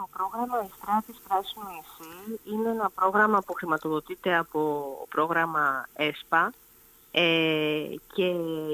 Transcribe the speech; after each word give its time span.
το 0.00 0.08
πρόγραμμα 0.16 0.56
Εστράτης 0.66 1.18
Πράσινο 1.28 1.64
Νησί 1.72 2.40
είναι 2.50 2.68
ένα 2.68 2.90
πρόγραμμα 2.90 3.38
που 3.42 3.52
χρηματοδοτείται 3.52 4.36
από 4.36 4.60
πρόγραμμα 5.08 5.88
ΕΣΠΑ 5.94 6.52
ε, 7.10 7.94
και 8.14 8.26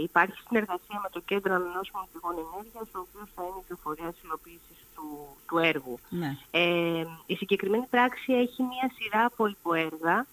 υπάρχει 0.03 0.39
συνεργασία 0.47 1.01
με 1.03 1.09
το 1.13 1.21
Κέντρο 1.21 1.55
Ανανεώσιμων 1.55 2.05
Πηγών 2.13 2.35
Ενέργειας, 2.45 2.89
ο 2.95 2.99
οποίος 3.07 3.29
θα 3.35 3.43
είναι 3.43 3.63
και 3.67 3.73
ο 3.73 3.77
φορέας 3.83 4.15
υλοποίησης 4.25 4.79
του, 4.95 5.07
του 5.47 5.59
έργου. 5.59 5.99
Ναι. 6.09 6.37
Ε, 6.51 7.05
η 7.27 7.35
συγκεκριμένη 7.35 7.87
πράξη 7.91 8.33
έχει 8.33 8.63
μία 8.63 8.91
σειρά 8.97 9.25
από 9.25 9.47
υποέργα, 9.47 10.27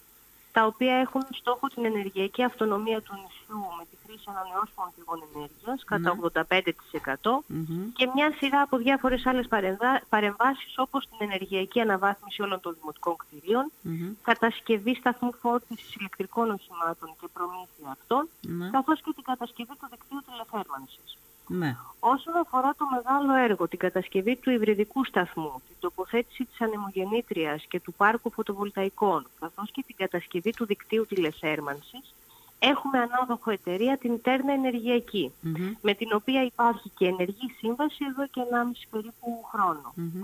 τα 0.54 0.66
οποία 0.66 0.96
έχουν 0.96 1.22
στόχο 1.32 1.68
την 1.68 1.86
ενεργειακή 1.86 2.44
αυτονομία 2.44 3.02
του 3.02 3.14
νησιού 3.22 3.60
με 3.78 3.84
τη 3.90 3.96
χρήση 4.04 4.24
ανανεώσιμων 4.34 4.88
πηγών 4.96 5.20
ενέργειας 5.34 5.84
κατά 5.92 6.10
85% 6.12 7.44
Μμμ. 7.48 7.92
και 7.94 8.10
μια 8.16 8.34
σειρά 8.38 8.62
από 8.62 8.78
διάφορες 8.78 9.26
άλλες 9.26 9.48
παρεμβα- 9.48 10.02
παρεμβάσεις 10.10 10.74
όπως 10.78 11.08
την 11.10 11.18
ενεργειακή 11.20 11.80
αναβάθμιση 11.80 12.42
όλων 12.42 12.60
των 12.60 12.76
δημοτικών 12.80 13.16
κτηρίων, 13.16 13.72
Μμμ. 13.82 14.12
κατασκευή 14.24 14.96
σταθμού 14.96 15.34
φόρτισης 15.42 15.96
ηλεκτρικών 15.96 16.50
οχημάτων 16.52 17.10
και 17.22 17.28
προμήθεια 17.34 17.88
αυτών, 17.98 18.30
Ναι. 18.42 18.70
καθώς 18.70 19.02
και 19.02 19.12
την 19.16 19.24
κατασκευή 19.24 19.74
του 19.80 19.88
δικτύου 19.92 20.22
τηλεθέρμανσης. 20.28 21.18
Ναι. 21.48 21.76
Όσον 22.00 22.36
αφορά 22.36 22.76
το 22.78 22.86
μεγάλο 22.96 23.34
έργο, 23.34 23.68
την 23.68 23.80
κατασκευή 23.80 24.36
του 24.36 24.52
υβριδικού 24.52 25.06
σταθμού, 25.06 25.62
την 25.68 25.76
τοποθέτηση 25.80 26.46
της 26.46 26.62
ανεμογεννήτριας 26.62 27.66
και 27.68 27.80
του 27.80 27.94
πάρκου 27.94 28.32
φωτοβολταϊκών, 28.32 29.28
καθώς 29.40 29.72
και 29.72 29.84
την 29.88 29.96
κατασκευή 29.96 30.52
του 30.52 30.66
δικτύου 30.66 31.06
τηλεθέρμανσης, 31.06 32.14
έχουμε 32.60 32.98
ανάδοχο 33.00 33.52
εταιρεία 33.52 33.98
την 33.98 34.22
Τέρνα 34.22 34.54
Ενεργειακή, 34.54 35.32
Μμμ. 35.42 35.74
με 35.82 35.94
την 35.94 36.10
οποία 36.14 36.44
υπάρχει 36.44 36.90
και 36.90 37.08
ενεργή 37.08 37.56
σύμβαση 37.58 38.06
εδώ 38.10 38.28
και 38.28 38.42
1,5 38.42 38.88
περίπου 38.90 39.46
χρόνο. 39.52 39.94
Μμμ. 39.96 40.24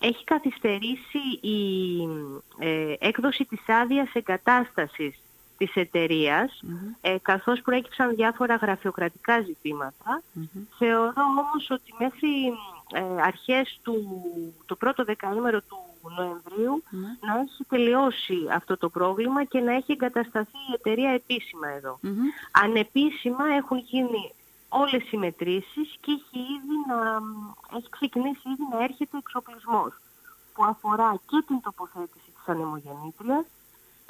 Έχει 0.00 0.24
καθυστερήσει 0.24 1.18
η 1.40 1.58
ε, 2.58 2.94
έκδοση 2.98 3.44
της 3.44 3.68
άδειας 3.68 4.08
εγκατάστασης 4.12 5.18
της 5.58 5.74
εταιρείας, 5.76 6.60
Μμμ. 6.62 6.76
ε, 7.00 7.16
καθώς 7.22 7.60
προέκυψαν 7.60 8.14
διάφορα 8.14 8.54
γραφειοκρατικά 8.56 9.40
ζητήματα. 9.40 10.22
Μμμ. 10.32 10.46
Θεωρώ 10.78 11.12
όμως 11.16 11.70
ότι 11.70 11.94
μέχρι 11.98 12.28
ε, 12.92 13.22
αρχές 13.22 13.78
του 13.82 13.94
το 14.66 14.76
πρώτο 14.76 15.04
δεκαήμερο 15.04 15.60
του 15.60 15.76
Νοεμβρίου 16.16 16.82
Ναι. 16.90 17.06
να 17.32 17.40
έχει 17.40 17.64
τελειώσει 17.68 18.38
αυτό 18.52 18.76
το 18.76 18.88
πρόβλημα 18.88 19.44
και 19.44 19.60
να 19.60 19.72
έχει 19.74 19.92
εγκατασταθεί 19.92 20.56
η 20.70 20.72
εταιρεία 20.74 21.10
επίσημα 21.10 21.68
εδώ. 21.68 21.98
Μμμ. 22.00 22.18
Ανεπίσημα 22.50 23.44
έχουν 23.56 23.78
γίνει 23.78 24.32
όλες 24.68 25.10
οι 25.12 25.16
μετρήσεις 25.16 25.96
και 26.00 26.10
έχει, 26.12 26.38
ήδη 26.38 26.76
να, 26.88 27.18
έχει 27.78 27.88
ξεκινήσει 27.90 28.48
ήδη 28.48 28.66
να 28.72 28.82
έρχεται 28.84 29.16
εξοπλισμός 29.16 29.92
που 30.54 30.64
αφορά 30.64 31.20
και 31.30 31.42
την 31.46 31.60
τοποθέτηση 31.60 32.30
της 32.36 32.46
ανεμογεννήτριας 32.46 33.44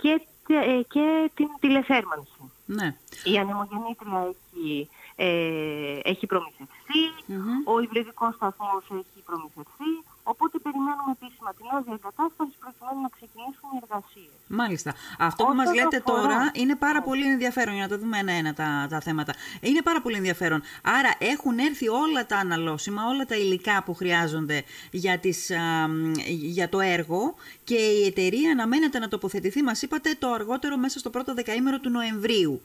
και, 0.03 0.21
τε- 0.47 0.87
και 0.89 1.31
την 1.35 1.49
τηλεθέρμανση. 1.61 2.51
Ναι. 2.67 2.97
Η 3.25 3.39
ανεμογεννήτρια 3.39 4.35
έχει, 4.53 4.89
ε, 5.17 5.99
έχει 6.03 6.27
προμηθευτεί, 6.27 7.03
Μμμ. 7.27 7.63
ο 7.65 7.81
υβριδικός 7.81 8.35
σταθμός 8.35 8.85
έχει 8.91 9.23
προμηθευτεί, 9.25 9.91
οπότε 10.33 10.55
περιμένουμε 10.67 11.11
επίσημα 11.19 11.51
την 11.59 11.67
άδεια 11.77 11.93
εγκατάστασης 11.99 12.57
προκειμένου 12.65 13.01
να 13.07 13.11
ξεκινήσουν 13.17 13.69
οι 13.75 13.79
εργασίες. 13.83 14.33
Μάλιστα. 14.61 14.91
Αυτό 15.29 15.41
που 15.45 15.51
Όσον 15.53 15.57
μας 15.65 15.75
λέτε 15.79 15.97
αφορά- 15.97 16.23
τώρα 16.23 16.39
είναι 16.61 16.77
πάρα 16.87 16.99
Ναι. 17.01 17.05
πολύ 17.09 17.27
ενδιαφέρον 17.35 17.75
για 17.77 17.83
να 17.87 17.91
το 17.93 17.99
δούμε 18.03 18.17
ένα-ένα 18.25 18.53
τα, 18.61 18.69
τα 18.93 19.01
θέματα. 19.07 19.33
Είναι 19.61 19.83
πάρα 19.89 20.01
πολύ 20.05 20.17
ενδιαφέρον. 20.17 20.61
Άρα 20.99 21.11
έχουν 21.33 21.59
έρθει 21.59 21.87
όλα 22.05 22.23
τα 22.27 22.37
αναλώσιμα, 22.45 23.01
όλα 23.13 23.25
τα 23.31 23.37
υλικά 23.37 23.83
που 23.85 23.93
χρειάζονται 23.95 24.59
για, 24.91 25.19
τις, 25.19 25.51
α, 25.51 25.89
μ, 25.89 26.13
για 26.55 26.69
το 26.69 26.79
έργο 26.81 27.35
και 27.65 27.75
η 27.75 28.07
εταιρεία 28.07 28.51
αναμένεται 28.53 28.99
να 28.99 29.09
τοποθετηθεί, 29.09 29.63
μας 29.63 29.83
είπατε, 29.83 30.15
το 30.19 30.33
αργότερο 30.33 30.77
μέσα 30.77 30.99
στο 30.99 31.11
πρώτο 31.11 31.35
δεκαήμερο 31.35 31.79
του 31.81 31.91
Νοεμβρίου. 31.91 32.63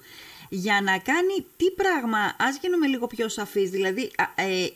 Για 0.56 0.82
να 0.82 0.98
κάνει 0.98 1.36
τι 1.58 1.72
πράγμα, 1.72 2.22
ας 2.38 2.58
γίνουμε 2.62 2.88
λίγο 2.88 3.08
πιο 3.08 3.30
σαφείς, 3.30 3.70
δηλαδή 3.70 4.12
α, 4.18 4.24
ε, 4.36 4.70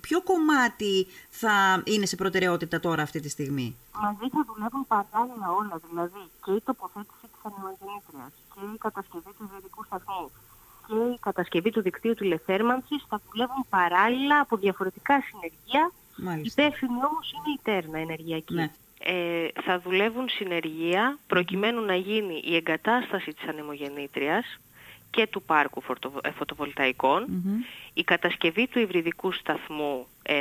ποιο 0.00 0.22
κομμάτι 0.22 1.06
θα 1.30 1.82
είναι 1.84 2.06
σε 2.06 2.16
προτεραιότητα 2.16 2.80
τώρα 2.80 3.02
αυτή 3.02 3.20
τη 3.20 3.28
στιγμή; 3.28 3.76
Μαζί 3.92 4.26
θα 4.32 4.44
δουλεύουν 4.46 4.86
παράλληλα 4.86 5.46
όλα, 5.60 5.80
δηλαδή 5.88 6.22
και 6.44 6.52
η 6.52 6.60
τοποθέτηση 6.64 7.26
της 7.32 7.40
ανεμογεννήτριας 7.42 8.32
και 8.54 8.60
η 8.74 8.78
κατασκευή 8.78 9.30
του 9.36 9.44
υβριδικού 9.48 9.84
σταθμού 9.84 10.30
και 10.86 10.94
η 11.14 11.18
κατασκευή 11.20 11.70
του 11.70 11.82
δικτύου 11.82 12.14
τηλεθέρμανσης 12.14 13.04
θα 13.08 13.20
δουλεύουν 13.30 13.66
παράλληλα 13.70 14.40
από 14.40 14.56
διαφορετικά 14.56 15.22
συνεργεία. 15.28 15.92
Μάλιστα. 16.16 16.62
Υπεύθυνη 16.62 16.98
όμως 17.04 17.32
είναι 17.32 17.50
η 17.56 17.60
Τέρνα 17.62 17.98
ενεργειακή. 17.98 18.54
Ναι. 18.54 18.70
Ε, 18.98 19.48
θα 19.64 19.80
δουλεύουν 19.80 20.28
συνεργεία 20.28 21.18
προκειμένου 21.26 21.80
να 21.84 21.94
γίνει 21.94 22.42
η 22.44 22.56
εγκατάσταση 22.56 23.32
της 23.32 23.48
ανεμογεννήτριας 23.48 24.58
και 25.12 25.26
του 25.26 25.42
πάρκου 25.42 25.80
φορτο- 25.80 26.20
ε, 26.22 26.30
φωτοβολταϊκών, 26.30 27.24
Μμμ. 27.28 27.58
η 27.94 28.02
κατασκευή 28.04 28.66
του 28.66 28.78
υβριδικού 28.78 29.32
σταθμού, 29.32 30.06
ε, 30.22 30.34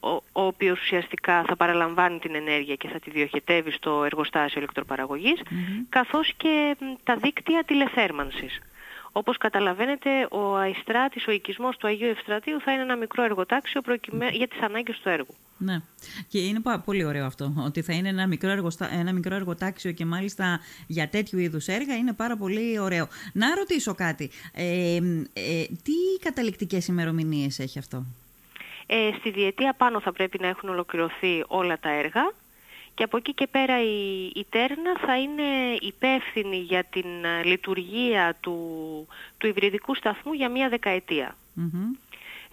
ο, 0.00 0.08
ο 0.10 0.22
οποίος 0.32 0.80
ουσιαστικά 0.80 1.44
θα 1.46 1.56
παραλαμβάνει 1.56 2.18
την 2.18 2.34
ενέργεια 2.34 2.74
και 2.74 2.88
θα 2.88 2.98
τη 2.98 3.10
διοχετεύει 3.10 3.70
στο 3.70 4.04
εργοστάσιο 4.04 4.58
ηλεκτροπαραγωγής, 4.60 5.40
Μμμ. 5.50 5.82
καθώς 5.88 6.32
και 6.36 6.76
μ, 6.80 6.84
τα 7.04 7.16
δίκτυα 7.16 7.64
τηλεθέρμανσης. 7.66 8.58
Όπως 9.18 9.36
καταλαβαίνετε, 9.36 10.10
ο 10.30 10.56
Αϊστράτης, 10.56 11.26
ο 11.26 11.30
οικισμός 11.30 11.76
του 11.76 11.86
Αγίου 11.86 12.08
Ευστρατείου 12.08 12.60
θα 12.60 12.72
είναι 12.72 12.82
ένα 12.82 12.96
μικρό 12.96 13.22
εργοτάξιο 13.24 13.80
προκειμέ- 13.80 14.34
για 14.34 14.48
τις 14.48 14.60
ανάγκες 14.60 14.98
του 14.98 15.08
έργου. 15.08 15.34
Ναι. 15.58 15.76
Και 16.28 16.38
είναι 16.38 16.60
πα- 16.60 16.78
πολύ 16.84 17.04
ωραίο 17.04 17.26
αυτό. 17.26 17.52
Ότι 17.66 17.82
θα 17.82 17.92
είναι 17.92 18.08
ένα 18.08 18.26
μικρό, 18.26 18.50
εργοστα... 18.50 18.92
ένα 18.92 19.12
μικρό 19.12 19.34
εργοτάξιο 19.34 19.92
και 19.92 20.04
μάλιστα 20.04 20.60
για 20.86 21.08
τέτοιου 21.08 21.38
είδους 21.38 21.66
έργα 21.66 21.96
είναι 21.96 22.12
πάρα 22.12 22.36
πολύ 22.36 22.78
ωραίο. 22.78 23.08
Να 23.32 23.54
ρωτήσω 23.54 23.94
κάτι. 23.94 24.30
Ε, 24.52 24.96
ε, 25.32 25.64
τι 25.82 25.92
καταληκτικές 26.22 26.86
ημερομηνίες 26.86 27.58
έχει 27.58 27.78
αυτό; 27.78 28.04
Ε, 28.86 29.10
στη 29.18 29.30
διετία 29.30 29.74
πάνω 29.78 30.00
θα 30.00 30.12
πρέπει 30.12 30.38
να 30.40 30.46
έχουν 30.46 30.68
ολοκληρωθεί 30.68 31.44
όλα 31.46 31.78
τα 31.78 31.90
έργα 31.90 32.32
και 32.98 33.04
από 33.04 33.16
εκεί 33.16 33.34
και 33.34 33.46
πέρα 33.46 33.82
η, 33.82 34.24
η 34.34 34.46
Τέρνα 34.48 34.98
θα 35.06 35.18
είναι 35.18 35.76
υπεύθυνη 35.80 36.56
για 36.56 36.84
την 36.84 37.24
ε, 37.24 37.44
λειτουργία 37.44 38.36
του, 38.40 38.56
του 39.38 39.46
υβριδικού 39.46 39.94
σταθμού 39.94 40.32
για 40.32 40.48
μία 40.48 40.68
δεκαετία. 40.68 41.36
Μμμ. 41.54 41.90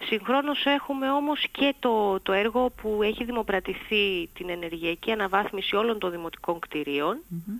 Συγχρόνως 0.02 0.64
έχουμε 0.66 1.10
όμως 1.10 1.46
και 1.50 1.74
το, 1.78 2.20
το 2.20 2.32
έργο 2.32 2.70
που 2.82 3.02
έχει 3.02 3.24
δημοπρατηθεί 3.24 4.28
την 4.34 4.50
ενεργειακή 4.50 5.10
αναβάθμιση 5.10 5.76
όλων 5.76 5.98
των 5.98 6.10
δημοτικών 6.10 6.58
κτηρίων. 6.58 7.18
Μμμ. 7.28 7.54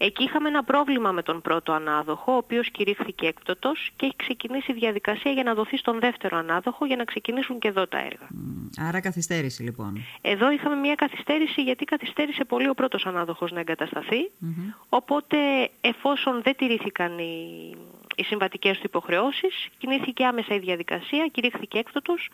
Εκεί 0.00 0.24
είχαμε 0.24 0.48
ένα 0.48 0.64
πρόβλημα 0.64 1.12
με 1.12 1.22
τον 1.22 1.40
πρώτο 1.40 1.72
ανάδοχο, 1.72 2.32
ο 2.32 2.36
οποίος 2.36 2.70
κηρύχθηκε 2.70 3.26
έκπτωτος 3.26 3.90
και 3.96 4.06
έχει 4.06 4.16
ξεκινήσει 4.16 4.70
η 4.70 4.74
διαδικασία 4.74 5.32
για 5.32 5.42
να 5.42 5.54
δοθεί 5.54 5.76
στον 5.76 6.00
δεύτερο 6.00 6.36
ανάδοχο 6.36 6.86
για 6.86 6.96
να 6.96 7.04
ξεκινήσουν 7.04 7.58
και 7.58 7.68
εδώ 7.68 7.86
τα 7.86 7.98
έργα. 7.98 8.26
Μ, 8.30 8.68
Άρα 8.88 9.00
καθυστέρηση 9.00 9.62
λοιπόν. 9.62 10.04
Εδώ 10.20 10.50
είχαμε 10.50 10.76
μια 10.76 10.94
καθυστέρηση 10.94 11.62
γιατί 11.62 11.84
καθυστέρησε 11.84 12.44
πολύ 12.44 12.68
ο 12.68 12.74
πρώτος 12.74 13.06
ανάδοχος 13.06 13.52
να 13.52 13.60
εγκατασταθεί. 13.60 14.30
Μμμ. 14.38 14.72
Οπότε 14.88 15.36
εφόσον 15.80 16.42
δεν 16.42 16.56
τηρήθηκαν 16.56 17.18
οι, 17.18 17.74
οι 18.16 18.22
συμβατικές 18.22 18.76
του 18.78 18.86
υποχρεώσεις, 18.86 19.68
κινήθηκε 19.78 20.24
άμεσα 20.24 20.54
η 20.54 20.58
διαδικασία, 20.58 21.28
κηρύχθηκε 21.32 21.78
έκπτωτος 21.78 22.28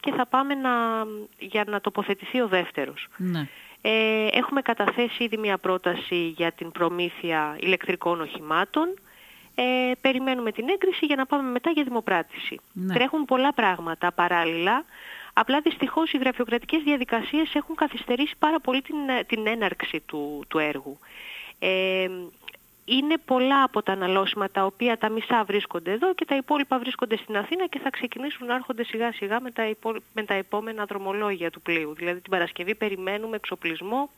και 0.00 0.12
θα 0.12 0.26
πάμε 0.26 0.54
να, 0.54 0.70
για 1.38 1.64
να 1.66 1.80
τοποθετηθεί 1.80 2.40
ο 2.40 2.48
δεύτερος. 2.48 3.08
Ναι. 3.16 3.48
Ε, 3.86 4.26
έχουμε 4.30 4.62
καταθέσει 4.62 5.24
ήδη 5.24 5.36
μια 5.36 5.58
πρόταση 5.58 6.16
για 6.36 6.52
την 6.52 6.72
προμήθεια 6.72 7.56
ηλεκτρικών 7.60 8.20
οχημάτων. 8.20 8.98
Ε, 9.54 9.92
περιμένουμε 10.00 10.52
την 10.52 10.68
έγκριση 10.68 11.06
για 11.06 11.16
να 11.16 11.26
πάμε 11.26 11.50
μετά 11.50 11.70
για 11.70 11.84
δημοπράτηση. 11.84 12.60
Ναι. 12.72 12.94
Τρέχουν 12.94 13.24
πολλά 13.24 13.52
πράγματα 13.52 14.12
παράλληλα. 14.12 14.84
Απλά 15.32 15.60
δυστυχώς 15.60 16.12
οι 16.12 16.16
γραφειοκρατικές 16.18 16.82
διαδικασίες 16.82 17.54
έχουν 17.54 17.74
καθυστερήσει 17.74 18.34
πάρα 18.38 18.60
πολύ 18.60 18.82
την, 18.82 18.96
την 19.26 19.46
έναρξη 19.46 20.00
του, 20.00 20.44
του 20.48 20.58
έργου. 20.58 20.98
Ε, 21.58 22.08
είναι 22.84 23.14
πολλά 23.24 23.62
από 23.62 23.82
τα 23.82 23.92
αναλώσιμα 23.92 24.50
τα 24.50 24.64
οποία 24.64 24.98
τα 24.98 25.08
μισά 25.08 25.44
βρίσκονται 25.44 25.92
εδώ 25.92 26.14
και 26.14 26.24
τα 26.24 26.36
υπόλοιπα 26.36 26.78
βρίσκονται 26.78 27.16
στην 27.16 27.36
Αθήνα 27.36 27.66
και 27.66 27.78
θα 27.78 27.90
ξεκινήσουν 27.90 28.46
να 28.46 28.54
έρχονται 28.54 28.84
σιγά 28.84 29.12
σιγά 29.12 29.40
με 29.40 29.50
τα, 29.50 29.68
υπό, 29.68 29.94
με 30.12 30.22
τα 30.22 30.34
επόμενα 30.34 30.84
δρομολόγια 30.84 31.50
του 31.50 31.62
πλοίου. 31.62 31.94
Δηλαδή 31.94 32.20
την 32.20 32.30
Παρασκευή 32.30 32.74
περιμένουμε 32.74 33.36
εξοπλισμό 33.36 34.10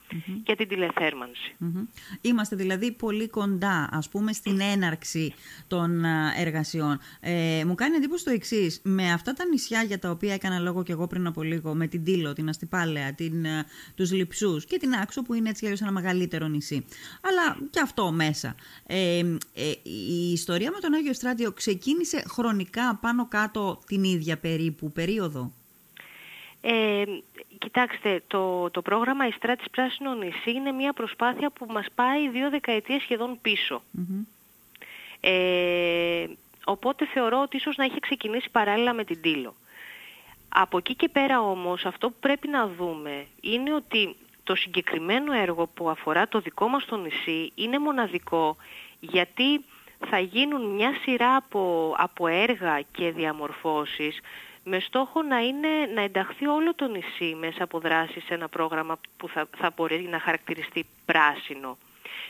για 0.45 0.55
την 0.55 0.67
τηλεθέρμανση. 0.67 1.55
Μμμ. 1.57 1.85
Είμαστε 2.21 2.55
δηλαδή 2.55 2.91
πολύ 2.91 3.29
κοντά, 3.29 3.89
ας 3.91 4.09
πούμε, 4.09 4.33
στην 4.33 4.61
έναρξη 4.61 5.33
των 5.67 6.05
α, 6.05 6.33
εργασιών. 6.37 6.99
Ε, 7.19 7.63
μου 7.65 7.75
κάνει 7.75 7.95
εντύπωση 7.95 8.23
το 8.23 8.31
εξής. 8.31 8.81
Με 8.83 9.11
αυτά 9.11 9.33
τα 9.33 9.45
νησιά 9.45 9.83
για 9.83 9.99
τα 9.99 10.09
οποία 10.09 10.33
έκανα 10.33 10.59
λόγο 10.59 10.83
και 10.83 10.91
εγώ 10.91 11.07
πριν 11.07 11.27
από 11.27 11.41
λίγο, 11.43 11.73
με 11.73 11.87
την 11.87 12.03
Τήλο, 12.03 12.33
την 12.33 12.49
Αστυπάλαια, 12.49 13.13
την, 13.13 13.47
α, 13.47 13.65
τους 13.95 14.11
Λειψούς 14.11 14.65
και 14.65 14.77
την 14.77 14.93
Άξο 14.93 15.21
που 15.21 15.33
είναι 15.33 15.49
έτσι 15.49 15.59
κι 15.59 15.65
αλλιώς 15.65 15.81
ένα 15.81 15.91
μεγαλύτερο 15.91 16.47
νησί. 16.47 16.85
Αλλά 17.21 17.57
και 17.69 17.79
αυτό 17.79 18.11
μέσα. 18.11 18.55
Ε, 18.87 19.19
ε, 19.53 19.71
η 19.83 20.31
ιστορία 20.31 20.71
με 20.71 20.79
τον 20.79 20.93
Άγιο 20.93 21.13
Στράτιο 21.13 21.51
ξεκίνησε 21.51 22.23
χρονικά 22.27 22.97
πάνω 23.01 23.27
κάτω 23.27 23.79
την 23.87 24.03
ίδια 24.03 24.37
περίπου 24.37 24.91
περίοδο; 24.91 25.51
Ε, 26.61 27.03
κοιτάξτε, 27.57 28.23
το, 28.27 28.69
το 28.69 28.81
πρόγραμμα 28.81 29.27
«Η 29.27 29.31
Στράτης 29.31 29.69
Πράσινο 29.69 30.13
Νησί» 30.13 30.51
είναι 30.51 30.71
μια 30.71 30.93
προσπάθεια 30.93 31.49
που 31.49 31.65
μας 31.69 31.85
πάει 31.95 32.29
δύο 32.29 32.49
δεκαετίες 32.49 33.01
σχεδόν 33.01 33.39
Ε, 35.19 36.25
οπότε 36.65 37.05
θεωρώ 37.05 37.41
ότι 37.41 37.57
ίσως 37.57 37.75
να 37.75 37.85
είχε 37.85 37.99
ξεκινήσει 37.99 38.49
παράλληλα 38.51 38.93
με 38.93 39.03
την 39.03 39.21
Τήλο. 39.21 39.55
Από 40.49 40.77
εκεί 40.77 40.95
και 40.95 41.09
πέρα 41.09 41.41
όμως 41.41 41.85
αυτό 41.85 42.09
που 42.09 42.15
πρέπει 42.19 42.47
να 42.47 42.67
δούμε 42.67 43.25
είναι 43.41 43.73
ότι 43.73 44.15
το 44.47 44.55
συγκεκριμένο 44.55 45.33
έργο 45.33 45.67
που 45.67 45.89
αφορά 45.89 46.27
το 46.27 46.39
δικό 46.39 46.67
μας 46.67 46.85
το 46.85 46.97
νησί 46.97 47.51
είναι 47.55 47.79
μοναδικό 47.79 48.57
γιατί 48.99 49.65
θα 50.09 50.19
γίνουν 50.19 50.73
μια 50.75 50.93
σειρά 51.01 51.35
από, 51.35 51.93
από 51.97 52.27
έργα 52.27 52.81
και 52.81 53.11
διαμορφώσεις 53.11 54.19
με 54.63 54.79
στόχο 54.79 55.21
να, 55.21 55.39
είναι, 55.39 55.67
να 55.93 56.01
ενταχθεί 56.01 56.47
όλο 56.47 56.75
το 56.75 56.87
νησί 56.87 57.35
μέσα 57.39 57.63
από 57.63 57.79
δράσεις 57.79 58.23
σε 58.23 58.33
ένα 58.33 58.47
πρόγραμμα 58.47 58.99
που 59.17 59.27
θα, 59.27 59.47
θα 59.57 59.71
μπορεί 59.75 60.07
να 60.09 60.19
χαρακτηριστεί 60.19 60.85
πράσινο. 61.05 61.77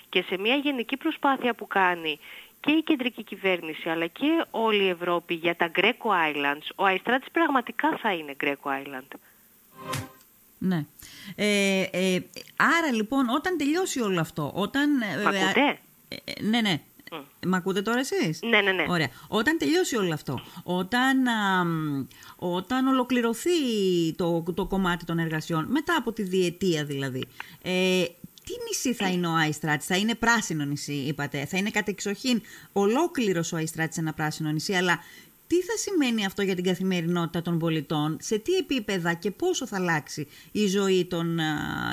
Και 0.09 0.21
σε 0.21 0.37
μια 0.37 0.55
γενική 0.55 0.97
προσπάθεια 0.97 1.53
που 1.53 1.67
κάνει 1.67 2.19
και 2.59 2.71
η 2.71 2.81
κεντρική 2.81 3.23
κυβέρνηση 3.23 3.89
αλλά 3.89 4.07
και 4.07 4.45
όλη 4.51 4.83
η 4.83 4.89
Ευρώπη 4.89 5.33
για 5.33 5.55
τα 5.55 5.71
Greco 5.75 6.09
Islands, 6.31 6.67
ο 6.75 6.85
Αϊστράτης 6.85 7.31
πραγματικά 7.31 7.97
θα 7.97 8.13
είναι 8.13 8.35
Greco 8.43 8.69
Island. 8.81 9.07
Ναι. 10.57 10.85
Ε, 11.35 11.81
ε, 11.81 12.25
άρα 12.55 12.91
λοιπόν 12.93 13.29
όταν 13.29 13.57
τελειώσει 13.57 14.01
όλο 14.01 14.19
αυτό, 14.19 14.51
όταν... 14.55 14.97
Μ' 14.97 15.27
ακούτε; 15.27 15.79
Ε, 16.07 16.41
ναι, 16.41 16.61
ναι. 16.61 16.81
Mm. 17.11 17.23
Μ' 17.47 17.53
ακούτε 17.53 17.81
τώρα 17.81 17.99
εσείς; 17.99 18.39
Ναι, 18.41 18.61
ναι, 18.61 18.71
ναι. 18.71 18.85
Ωραία. 18.87 19.09
Όταν 19.27 19.57
τελειώσει 19.57 19.95
όλο 19.95 20.13
αυτό, 20.13 20.41
όταν, 20.63 21.17
όταν 22.35 22.87
ολοκληρωθεί 22.87 23.49
το, 24.15 24.43
το 24.55 24.65
κομμάτι 24.65 25.05
των 25.05 25.19
εργασιών, 25.19 25.65
μετά 25.69 25.95
από 25.95 26.13
τη 26.13 26.23
διετία 26.23 26.85
δηλαδή, 26.85 27.27
ε, 27.61 28.03
τι 28.43 28.53
νησί 28.67 28.93
θα 28.93 29.07
είναι 29.07 29.27
ο 29.27 29.33
Αϊστράτης, 29.33 29.87
θα 29.87 29.97
είναι 29.97 30.15
πράσινο 30.15 30.65
νησί, 30.65 30.93
είπατε. 30.93 31.45
Θα 31.45 31.57
είναι 31.57 31.69
κατεξοχήν 31.69 32.41
ολόκληρος 32.73 33.51
ο 33.53 33.55
Αϊστράτης 33.55 33.97
ένα 33.97 34.13
πράσινο 34.13 34.51
νησί, 34.51 34.73
αλλά 34.73 34.99
τι 35.47 35.61
θα 35.61 35.77
σημαίνει 35.77 36.25
αυτό 36.25 36.41
για 36.41 36.55
την 36.55 36.63
καθημερινότητα 36.63 37.41
των 37.41 37.59
πολιτών, 37.59 38.17
σε 38.19 38.37
τι 38.39 38.53
επίπεδα 38.55 39.13
και 39.13 39.31
πόσο 39.31 39.67
θα 39.67 39.75
αλλάξει 39.75 40.27
η 40.51 40.67
ζωή 40.67 41.05
των 41.05 41.39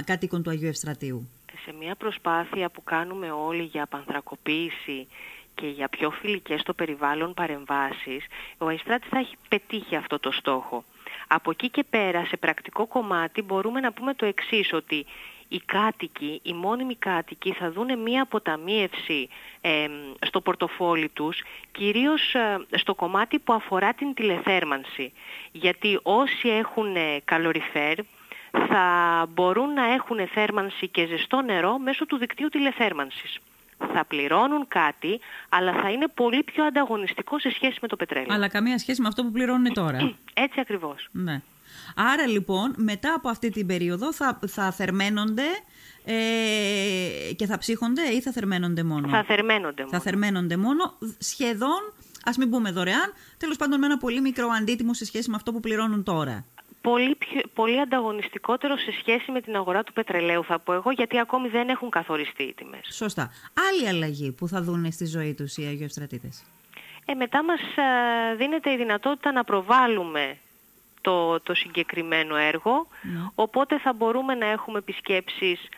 κατοίκων 0.05 0.43
του 0.43 0.51
Αγίου 0.51 0.69
Ευστρατείου; 0.69 1.29
Σε 1.65 1.73
μια 1.73 1.95
προσπάθεια 1.95 2.71
που 2.71 2.83
κάνουμε 2.83 3.31
όλοι 3.31 3.63
για 3.63 3.83
απανθρακοποίηση 3.83 5.07
και 5.55 5.67
για 5.67 5.89
πιο 5.89 6.11
φιλικές 6.11 6.61
στο 6.61 6.75
περιβάλλον 6.75 7.35
παρεμβάσεις, 7.35 8.25
ο 8.59 8.67
Αϊστράτης 8.67 9.09
θα 9.09 9.19
έχει 9.19 9.37
πετύχει 9.49 9.97
αυτό 9.97 10.19
το 10.19 10.31
στόχο. 10.31 10.85
Από 11.29 11.51
εκεί 11.51 11.71
και 11.71 11.85
πέρα, 11.91 12.25
σε 12.25 12.37
πρακτικό 12.37 12.87
κομμάτι, 12.87 13.43
μπορούμε 13.43 13.81
να 13.81 13.93
πούμε 13.93 14.15
το 14.15 14.27
εξής, 14.27 14.73
ότι 14.73 15.07
οι 15.49 15.61
κάτοικοι, 15.65 16.41
οι 16.43 16.53
μόνιμοι 16.53 16.97
κάτοικοι 16.97 17.53
θα 17.53 17.71
δούνε 17.71 17.97
μία 17.97 18.23
αποταμίευση 18.23 19.29
στο 20.21 20.41
πορτοφόλι 20.41 21.09
τους, 21.09 21.43
κυρίως 21.73 22.35
ε, 22.35 22.59
στο 22.77 22.95
κομμάτι 22.95 23.39
που 23.39 23.53
αφορά 23.53 23.95
την 23.95 24.15
τηλεθέρμανση. 24.15 25.13
Γιατί 25.53 25.99
όσοι 26.03 26.49
έχουν 26.49 26.97
καλοριφέρ 27.25 27.99
θα 28.69 28.87
μπορούν 29.29 29.73
να 29.73 29.93
έχουν 29.93 30.29
θέρμανση 30.29 30.89
και 30.89 31.07
ζεστό 31.07 31.43
νερό 31.43 31.79
μέσω 31.79 32.07
του 32.07 32.17
δικτύου 32.17 32.49
τηλεθέρμανσης. 32.49 33.39
Θα 33.93 34.05
πληρώνουν 34.05 34.69
κάτι, 34.69 35.21
αλλά 35.49 35.73
θα 35.73 35.91
είναι 35.91 36.09
πολύ 36.15 36.43
πιο 36.43 36.65
ανταγωνιστικό 36.65 37.39
σε 37.39 37.51
σχέση 37.51 37.79
με 37.81 37.89
το 37.89 37.97
πετρέλαιο. 37.97 38.35
Αλλά 38.35 38.49
καμία 38.49 38.79
σχέση 38.79 39.03
με 39.03 39.09
αυτό 39.09 39.23
που 39.23 39.31
πληρώνουν 39.31 39.73
τώρα. 39.73 40.15
Έτσι 40.35 40.61
ακριβώς. 40.61 41.09
Ναι. 41.11 41.43
Άρα 41.97 42.27
λοιπόν 42.27 42.75
μετά 42.77 43.15
από 43.15 43.29
αυτή 43.29 43.51
την 43.51 43.67
περίοδο 43.67 44.13
θα, 44.13 44.39
θα 44.47 44.73
θερμαίνονται 44.73 45.47
ε, 46.05 47.33
και 47.37 47.47
θα 47.47 47.59
ψύχονται 47.59 48.03
ή 48.03 48.21
θα 48.21 48.33
θερμαίνονται 48.33 48.83
μόνο; 48.83 49.09
Θα 49.09 49.25
θερμαίνονται 49.25 49.83
μόνο. 49.83 49.95
Θα 49.97 50.01
θερμαίνονται 50.01 50.57
μόνο 50.57 50.99
σχεδόν, 51.19 51.93
ας 52.25 52.37
μην 52.37 52.51
πούμε 52.51 52.71
δωρεάν, 52.71 53.13
τέλος 53.39 53.57
πάντων 53.57 53.79
με 53.79 53.87
ένα 53.87 53.99
πολύ 53.99 54.21
μικρό 54.21 54.49
αντίτιμο 54.59 54.95
σε 54.95 55.05
σχέση 55.05 55.31
με 55.31 55.37
αυτό 55.37 55.53
που 55.53 55.61
πληρώνουν 55.61 56.03
τώρα. 56.03 56.45
Πολύ, 56.81 57.15
πιο, 57.15 57.41
πολύ 57.55 57.81
ανταγωνιστικότερο 57.81 58.77
σε 58.77 58.93
σχέση 59.01 59.31
με 59.31 59.41
την 59.41 59.57
αγορά 59.57 59.83
του 59.83 59.93
πετρελαίου 59.93 60.45
θα 60.45 60.59
πω 60.59 60.73
εγώ 60.73 60.91
γιατί 60.91 61.19
ακόμη 61.19 61.49
δεν 61.49 61.69
έχουν 61.69 61.91
καθοριστεί 61.91 62.43
οι 62.43 62.55
τιμές. 62.55 62.89
Σωστά. 62.91 63.31
Άλλη 63.71 63.89
αλλαγή 63.89 64.33
που 64.33 64.49
θα 64.49 64.63
δουν 64.63 64.93
στη 64.93 65.07
ζωή 65.07 65.35
τους 65.35 65.57
οι 65.57 65.63
αγιοστρατήτες; 65.63 66.45
Ε, 67.05 67.15
μετά 67.15 67.45
μας 67.45 67.61
α, 67.61 68.37
δίνεται 68.37 68.73
η 68.73 68.77
δυνατότητα 68.77 69.33
να 69.33 69.45
προβάλλουμε 69.45 70.39
το, 71.05 71.41
το 71.41 71.55
συγκεκριμένο 71.55 72.37
έργο, 72.37 72.87
ναι. 73.03 73.21
οπότε 73.35 73.79
θα 73.79 73.93
μπορούμε 73.93 74.35
να 74.35 74.47
έχουμε 74.47 74.79
επισκέψεις 74.79 75.69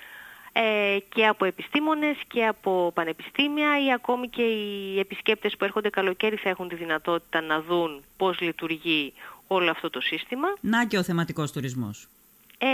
ε, 0.52 0.98
και 1.14 1.26
από 1.26 1.44
επιστήμονες 1.44 2.16
και 2.26 2.46
από 2.46 2.90
πανεπιστήμια 2.94 3.84
ή 3.84 3.92
ακόμη 3.92 4.28
και 4.28 4.42
οι 4.42 4.98
επισκέπτες 4.98 5.56
που 5.56 5.64
έρχονται 5.64 5.90
καλοκαίρι 5.90 6.36
θα 6.36 6.48
έχουν 6.48 6.68
τη 6.68 6.74
δυνατότητα 6.74 7.40
να 7.40 7.60
δουν 7.60 8.02
πώς 8.16 8.40
λειτουργεί 8.40 9.12
όλο 9.46 9.70
αυτό 9.70 9.90
το 9.90 10.00
σύστημα. 10.00 10.48
Να 10.60 10.86
και 10.86 10.98
ο 10.98 11.02
θεματικός 11.02 11.52
τουρισμός. 11.52 12.08
Ε, 12.58 12.66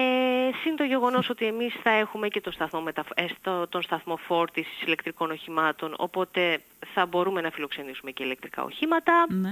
Συν 0.62 0.76
το 0.76 0.84
γεγονός 0.84 1.28
ότι 1.28 1.46
εμείς 1.46 1.74
θα 1.82 1.90
έχουμε 1.90 2.28
και 2.28 2.40
το 2.40 2.50
σταθμό 2.50 2.80
μετα... 2.80 3.04
Ε, 3.14 3.26
τον 3.68 3.82
σταθμό 3.82 4.16
φόρτισης 4.16 4.82
ηλεκτρικών 4.86 5.30
οχημάτων, 5.30 5.94
οπότε 5.98 6.62
θα 6.94 7.06
μπορούμε 7.06 7.40
να 7.40 7.50
φιλοξενήσουμε 7.50 8.10
και 8.10 8.22
ηλεκτρικά 8.22 8.62
οχήματα. 8.62 9.26
Ναι. 9.28 9.50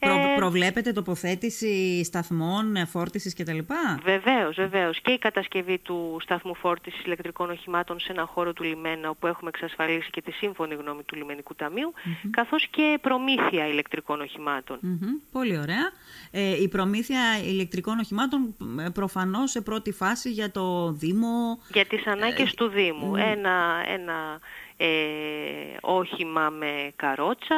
Προ, 0.00 0.14
ε, 0.14 0.34
προβλέπετε 0.36 0.92
τοποθέτηση 0.92 2.04
σταθμών, 2.04 2.76
ε, 2.76 2.84
φόρτισης 2.84 3.34
κτλ. 3.34 3.58
Βεβαίως, 4.04 4.56
βεβαίως. 4.56 5.00
Και 5.00 5.10
η 5.12 5.18
κατασκευή 5.18 5.78
του 5.78 6.18
σταθμού 6.20 6.54
φόρτισης 6.54 7.04
ηλεκτρικών 7.04 7.50
οχημάτων 7.50 8.00
σε 8.00 8.12
ένα 8.12 8.24
χώρο 8.24 8.52
του 8.52 8.62
λιμένα 8.62 9.08
όπου 9.10 9.26
έχουμε 9.26 9.50
εξασφαλίσει 9.54 10.10
και 10.10 10.22
τη 10.22 10.32
σύμφωνη 10.32 10.74
γνώμη 10.74 11.02
του 11.02 11.16
Λιμενικού 11.16 11.54
Ταμείου, 11.54 11.92
mm-hmm. 11.96 12.28
καθώς 12.30 12.66
και 12.70 12.98
προμήθεια 13.00 13.68
ηλεκτρικών 13.68 14.20
οχημάτων. 14.20 14.78
Mm-hmm. 14.82 15.22
Πολύ 15.32 15.58
ωραία. 15.58 15.90
Ε, 16.30 16.62
η 16.62 16.68
προμήθεια 16.68 17.20
ηλεκτρικών 17.44 17.98
οχημάτων 17.98 18.54
ε, 18.86 18.88
προφανώς 18.88 19.50
σε 19.50 19.60
πρώτη 19.60 19.92
φάση 19.92 20.30
για 20.30 20.50
το 20.50 20.92
Δήμο... 20.92 21.58
Για 21.72 21.86
τις 21.86 22.06
ανάγκες 22.06 22.54
του 22.54 22.68
Δήμου. 22.68 23.16
Ένα, 23.16 23.84
ένα 23.86 24.40
ε, 24.82 25.76
όχημα 25.80 26.50
με 26.50 26.92
καρότσα, 26.96 27.56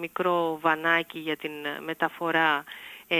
μικρό 0.00 0.58
βανάκι 0.60 1.18
για 1.18 1.36
την 1.36 1.50
μεταφορά 1.84 2.64
ε, 3.08 3.16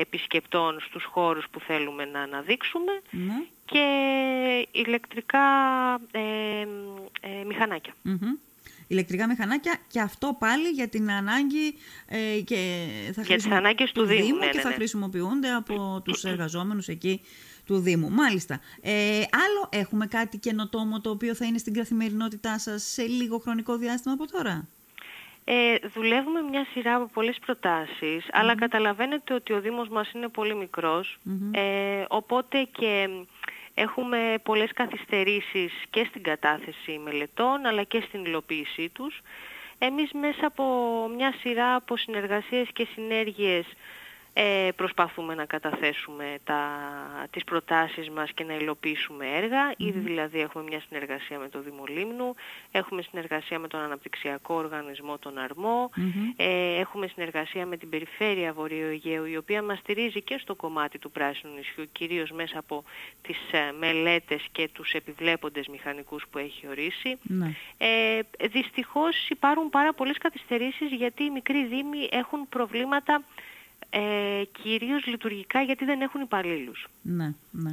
επισκεπτών 0.00 0.80
στους 0.80 1.04
χώρους 1.04 1.48
που 1.50 1.60
θέλουμε 1.60 2.04
να 2.04 2.20
αναδειξουμε 2.20 2.92
και 3.64 3.86
ηλεκτρικά 4.70 5.40
ε, 6.10 6.20
ε 7.20 7.44
μηχανάκια. 7.46 7.94
Ηλεκτρικά 8.86 9.26
μηχανάκια 9.26 9.76
και 9.88 10.00
αυτό 10.00 10.36
πάλι 10.38 10.68
για 10.68 10.88
την 10.88 11.10
ανάγκη 11.10 11.74
ε, 12.06 12.40
και 12.40 12.86
θα 13.14 13.22
για 13.22 13.36
τις 13.36 13.50
ανάγκες 13.50 13.92
του, 13.92 14.04
Δήμου, 14.04 14.38
ναι, 14.38 14.48
και 14.48 14.56
ναι, 14.56 14.62
θα 14.62 14.68
ναι. 14.68 14.74
χρησιμοποιούνται 14.74 15.50
από 15.50 16.02
τους 16.04 16.24
εργαζόμενους 16.24 16.88
εκεί 16.88 17.20
του 17.70 17.78
Δήμου. 17.78 18.10
Μάλιστα. 18.10 18.60
Ε, 18.82 19.22
άλλο 19.44 19.82
έχουμε 19.82 20.06
κάτι 20.06 20.38
καινοτόμο 20.38 21.00
το 21.00 21.10
οποίο 21.10 21.34
θα 21.34 21.44
είναι 21.44 21.58
στην 21.58 21.74
καθημερινότητά 21.74 22.58
σας 22.58 22.82
σε 22.82 23.02
λίγο 23.02 23.38
χρονικό 23.38 23.76
διάστημα 23.76 24.14
από 24.14 24.26
τώρα; 24.32 24.68
Ε, 25.44 25.74
δουλεύουμε 25.94 26.40
μια 26.40 26.66
σειρά 26.72 26.94
από 26.94 27.06
πολλές 27.12 27.38
αλλά 28.32 28.54
καταλαβαίνετε 28.54 29.34
ότι 29.34 29.52
ο 29.52 29.60
Δήμος 29.60 29.88
μας 29.88 30.12
είναι 30.12 30.28
πολύ 30.28 30.54
ε, 31.52 32.04
οπότε 32.08 32.68
και 32.72 33.08
έχουμε 33.74 34.18
πολλές 34.42 34.72
καθυστερήσεις 34.72 35.72
και 35.90 36.04
στην 36.08 36.22
κατάθεση 36.22 37.00
μελετών, 37.04 37.66
αλλά 37.66 37.82
και 37.82 38.02
στην 38.06 38.24
υλοποίησή 38.24 38.88
τους. 38.88 39.20
Εμείς 39.78 40.12
μέσα 40.12 40.46
από 40.46 40.64
μια 41.16 41.32
σειρά 41.40 41.74
από 41.74 41.96
συνεργασίες 41.96 42.68
και 42.72 42.86
συνέργειες 42.94 43.64
ε, 44.32 44.68
προσπαθούμε 44.76 45.34
να 45.34 45.44
καταθέσουμε 45.44 46.38
τα, 46.44 46.60
τις 47.30 47.44
προτάσεις 47.44 48.10
μας 48.10 48.32
και 48.32 48.44
να 48.44 48.54
υλοποιήσουμε 48.54 49.26
έργα. 49.36 49.74
Ήδη 49.76 49.98
δηλαδή 49.98 50.40
έχουμε 50.40 50.64
μια 50.64 50.80
συνεργασία 50.88 51.38
με 51.38 51.48
το 51.48 51.60
Δήμο 51.60 51.84
Λίμνου, 51.88 52.34
έχουμε 52.70 53.02
συνεργασία 53.02 53.58
με 53.58 53.68
τον 53.68 53.80
Αναπτυξιακό 53.80 54.54
Οργανισμό 54.54 55.18
τον 55.18 55.38
Αρμό, 55.38 55.90
ε, 56.36 56.78
έχουμε 56.78 57.06
συνεργασία 57.06 57.66
με 57.66 57.76
την 57.76 57.88
Περιφέρεια 57.88 58.52
Βορείου 58.52 58.86
Αιγαίου 58.86 59.24
η 59.24 59.36
οποία 59.36 59.62
μας 59.62 59.78
στηρίζει 59.78 60.22
και 60.22 60.38
στο 60.40 60.54
κομμάτι 60.54 60.98
του 60.98 61.10
Πράσινου 61.10 61.54
Νησιού 61.54 61.84
κυρίως 61.92 62.30
μέσα 62.30 62.58
από 62.58 62.84
τις 63.22 63.38
ε, 63.50 63.72
μελέτες 63.78 64.46
και 64.52 64.68
τους 64.72 64.92
επιβλέποντες 64.92 65.68
μηχανικούς 65.68 66.24
που 66.30 66.38
έχει 66.38 66.68
ορίσει. 66.68 67.18
Ναι. 67.22 67.54
Ε, 67.78 68.20
δυστυχώς 68.48 69.28
υπάρχουν 69.28 69.70
πάρα 69.70 69.92
πολλές 69.92 70.18
καθυστερήσεις 70.18 70.92
γιατί 70.92 71.24
οι 71.24 71.30
μικροί 71.30 71.66
δήμοι 71.66 72.08
έχουν 72.10 72.48
προβλήματα 72.48 73.24
ε, 73.90 74.42
κυρίως 74.62 75.06
λειτουργικά 75.06 75.60
γιατί 75.60 75.84
δεν 75.84 76.00
έχουν 76.00 76.20
υπαλλήλους. 76.20 76.88
Ναι, 77.02 77.34
ναι. 77.50 77.70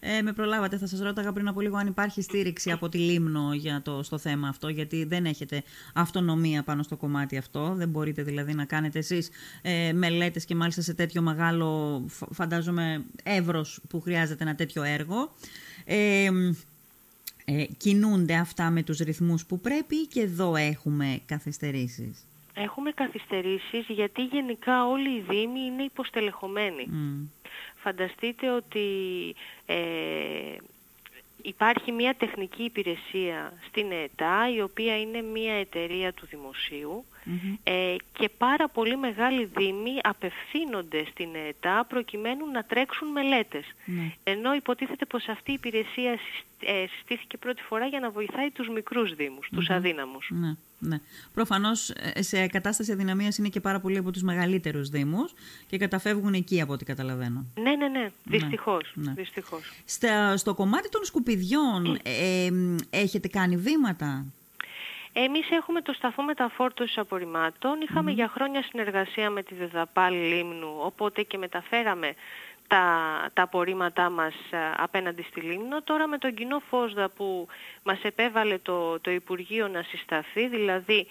Ε, 0.00 0.22
με 0.22 0.32
προλάβατε, 0.32 0.78
θα 0.78 0.86
σας 0.86 1.00
ρώταγα 1.00 1.32
πριν 1.32 1.48
από 1.48 1.60
λίγο 1.60 1.76
αν 1.76 1.86
υπάρχει 1.86 2.22
στήριξη 2.22 2.70
από 2.70 2.88
τη 2.88 2.98
Λίμνο 2.98 3.54
για 3.54 3.82
το, 3.82 4.02
στο 4.02 4.18
θέμα 4.18 4.48
αυτό, 4.48 4.68
γιατί 4.68 5.04
δεν 5.04 5.24
έχετε 5.24 5.62
αυτονομία 5.94 6.62
πάνω 6.62 6.82
στο 6.82 6.96
κομμάτι 6.96 7.36
αυτό, 7.36 7.74
δεν 7.74 7.88
μπορείτε 7.88 8.22
δηλαδή 8.22 8.54
να 8.54 8.64
κάνετε 8.64 8.98
εσείς 8.98 9.30
ε, 9.62 9.92
μελέτες 9.92 10.44
και 10.44 10.54
μάλιστα 10.54 10.82
σε 10.82 10.94
τέτοιο 10.94 11.22
μεγάλο, 11.22 12.04
φαντάζομαι, 12.30 13.04
εύρος 13.22 13.80
που 13.88 14.00
χρειάζεται 14.00 14.44
ένα 14.44 14.54
τέτοιο 14.54 14.82
έργο. 14.82 15.32
Ε, 15.84 16.30
ε, 17.44 17.64
κινούνται 17.76 18.34
αυτά 18.34 18.70
με 18.70 18.82
τους 18.82 18.98
ρυθμούς 18.98 19.46
που 19.46 19.60
πρέπει 19.60 20.06
και 20.06 20.20
εδώ 20.20 20.56
έχουμε 20.56 21.20
καθυστερήσεις. 21.26 22.24
Έχουμε 22.54 22.90
καθυστερήσεις 22.90 23.84
γιατί 23.88 24.24
γενικά 24.24 24.86
όλοι 24.86 25.08
οι 25.08 25.24
δήμοι 25.28 25.60
είναι 25.60 25.82
υποστελεχωμένοι. 25.82 26.88
Φανταστείτε 27.76 28.50
ότι 28.50 28.88
ε, 29.66 29.76
υπάρχει 31.44 31.92
μια 31.92 32.14
τεχνική 32.14 32.62
υπηρεσία 32.62 33.52
στην 33.68 33.92
ΕΤΑ 33.92 34.50
η 34.54 34.60
οποία 34.60 35.00
είναι 35.00 35.22
μια 35.22 35.54
εταιρεία 35.54 36.12
του 36.12 36.26
δημοσιου 36.26 37.04
ε, 37.62 37.96
και 38.12 38.28
πάρα 38.38 38.68
πολύ 38.68 38.96
μεγάλοι 38.96 39.44
δήμοι 39.44 39.98
απευθύνονται 40.02 41.04
στην 41.10 41.28
ΕΤΑ 41.48 41.84
προκειμένου 41.88 42.50
να 42.50 42.64
τρέξουν 42.64 43.08
μελέτες. 43.08 43.64
Ναι. 43.84 44.12
Ενώ 44.24 44.54
υποτίθεται 44.54 45.04
πως 45.04 45.28
αυτή 45.28 45.50
η 45.50 45.54
υπηρεσία 45.54 46.18
ε, 46.60 46.86
συστήθηκε 46.86 47.36
πρώτη 47.36 47.62
φορά 47.62 47.86
για 47.86 48.00
να 48.00 48.10
βοηθάει 48.10 48.50
τους 48.50 48.68
μικρούς 48.68 49.14
δήμους, 49.14 49.48
τους 49.52 49.70
αδύναμους. 49.70 50.30
Ναι. 50.30 50.56
Ναι. 50.86 50.98
Προφανώς 51.34 51.90
ε, 51.90 52.22
σε 52.22 52.46
κατάσταση 52.46 52.92
αδυναμίας 52.92 53.38
είναι 53.38 53.48
και 53.48 53.60
πάρα 53.60 53.80
πολλοί 53.80 53.98
από 53.98 54.10
τους 54.10 54.22
μεγαλύτερους 54.22 54.88
Δήμους 54.88 55.34
και 55.66 55.78
καταφεύγουν 55.78 56.34
εκεί 56.34 56.60
από 56.60 56.72
ό,τι 56.72 56.84
καταλαβαίνω. 56.84 57.46
Ναι, 57.60 57.76
ναι, 57.76 57.88
ναι. 57.88 58.10
Δυστυχώς. 58.24 58.92
Ναι. 58.94 59.12
Δυστυχώς. 59.12 59.72
στο 60.36 60.54
κομμάτι 60.54 60.88
των 60.88 61.04
σκουπιδιών, 61.04 61.98
ε, 62.02 62.48
έχετε 62.90 63.28
κάνει 63.28 63.56
βήματα; 63.56 64.24
Εμείς 65.12 65.50
έχουμε 65.50 65.80
το 65.80 65.92
σταθμό 65.92 66.24
μεταφόρτωσης 66.24 66.98
απορριμμάτων. 66.98 67.78
για 68.14 68.28
χρόνια 68.28 68.62
συνεργασία 68.62 69.30
με 69.30 69.42
τη 69.42 69.54
ΔΕΔΑΠΑΛ 69.54 70.14
Λίμνου, 70.14 70.74
οπότε 70.78 71.22
και 71.22 71.38
μεταφέραμε 71.38 72.14
τα, 72.74 73.30
τα 73.32 73.42
απορρίμματά 73.42 74.10
μας 74.10 74.34
απέναντι 74.76 75.22
στη 75.22 75.40
Λίμνο. 75.40 75.82
Τώρα 75.82 76.06
με 76.06 76.18
τον 76.18 76.34
κοινό 76.34 76.62
φόσδα 76.68 77.08
που 77.08 77.46
μας 77.82 77.98
επέβαλε 78.02 78.58
το, 78.58 79.00
το 79.00 79.10
Υπουργείο 79.10 79.68
να 79.68 79.82
συσταθεί, 79.82 80.48
δηλαδή 80.48 81.06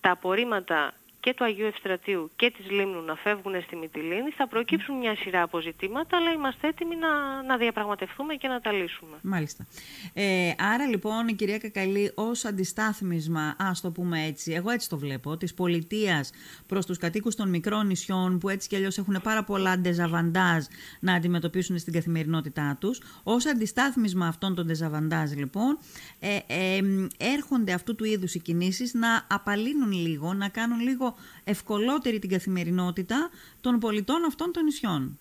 τα 0.00 0.10
απορρίμματα 0.10 0.92
και 1.24 1.34
του 1.34 1.44
Αγίου 1.44 1.66
Ευστρατείου 1.66 2.30
και 2.36 2.50
της 2.50 2.70
Λίμνου 2.70 3.02
να 3.02 3.14
φεύγουν 3.14 3.62
στη 3.62 3.76
Μυτιλίνη, 3.76 4.30
θα 4.30 4.48
προκύψουν 4.48 4.96
μια 4.98 5.16
σειρά 5.16 5.42
αποζητήματα, 5.42 6.16
αλλά 6.16 6.30
είμαστε 6.30 6.68
έτοιμοι 6.68 6.96
να, 6.96 7.42
να 7.42 7.56
διαπραγματευτούμε 7.56 8.34
και 8.34 8.48
να 8.48 8.60
τα 8.60 8.72
λύσουμε. 8.72 9.16
Μάλιστα. 9.22 9.66
Ε, 10.12 10.52
άρα 10.58 10.86
λοιπόν, 10.86 11.28
η 11.28 11.34
κυρία 11.34 11.58
Κακαλή, 11.58 12.12
ως 12.14 12.44
αντιστάθμισμα, 12.44 13.56
ας 13.58 13.80
το 13.80 13.90
πούμε 13.90 14.24
έτσι, 14.24 14.52
εγώ 14.52 14.70
έτσι 14.70 14.88
το 14.88 14.98
βλέπω, 14.98 15.36
της 15.36 15.54
πολιτείας 15.54 16.30
προς 16.66 16.86
τους 16.86 16.98
κατοίκους 16.98 17.34
των 17.34 17.48
μικρών 17.48 17.86
νησιών, 17.86 18.38
που 18.38 18.48
έτσι 18.48 18.68
κι 18.68 18.76
αλλιώς 18.76 18.98
έχουν 18.98 19.20
πάρα 19.22 19.44
πολλά 19.44 19.78
ντεζαβαντάζ 19.78 20.64
να 21.00 21.14
αντιμετωπίσουν 21.14 21.78
στην 21.78 21.92
καθημερινότητά 21.92 22.76
τους, 22.80 23.00
ως 23.22 23.46
αντιστάθμισμα 23.46 24.26
αυτών 24.26 24.54
των 24.54 24.66
ντεζαβαντάζ 24.66 25.32
λοιπόν, 25.32 25.78
ε, 26.18 26.38
ε, 26.46 26.80
έρχονται 27.16 27.72
αυτού 27.72 27.94
του 27.94 28.04
είδους 28.04 28.34
οι 28.34 28.38
κινήσεις 28.38 28.94
να 28.94 29.26
απαλύνουν 29.28 29.92
λίγο, 29.92 30.34
να 30.34 30.48
κάνουν 30.48 30.80
λίγο 30.80 31.13
ευκολότερη 31.44 32.18
την 32.18 32.30
καθημερινότητα 32.30 33.30
των 33.60 33.78
πολιτών 33.78 34.24
αυτών 34.24 34.52
των 34.52 34.64
νησιών. 34.64 35.18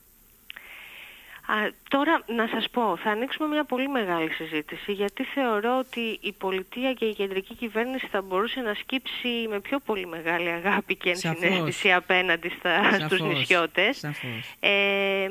Α, 1.48 1.56
τώρα 1.90 2.24
να 2.26 2.48
σας 2.48 2.70
πω, 2.70 2.98
θα 2.98 3.10
ανοίξουμε 3.10 3.48
μια 3.48 3.64
πολύ 3.64 3.88
μεγάλη 3.88 4.30
συζήτηση 4.30 4.92
γιατί 4.92 5.24
θεωρώ 5.24 5.78
ότι 5.78 6.18
η 6.22 6.32
πολιτεία 6.32 6.94
και 6.94 7.06
η 7.06 7.14
κεντρική 7.14 7.56
κυβέρνηση 7.56 8.08
θα 8.08 8.22
μπορούσε 8.22 8.60
να 8.60 8.74
σκύψει 8.74 9.48
με 9.50 9.60
πιο 9.60 9.80
πολύ 9.80 10.08
μεγάλη 10.08 10.50
αγάπη 10.50 10.96
και 10.96 11.10
ενσυναίσθηση 11.10 11.92
απέναντι 11.92 12.50
στα, 12.50 13.00
στους 13.00 13.22
νησιώτες. 13.22 14.04
Ε, 14.60 15.28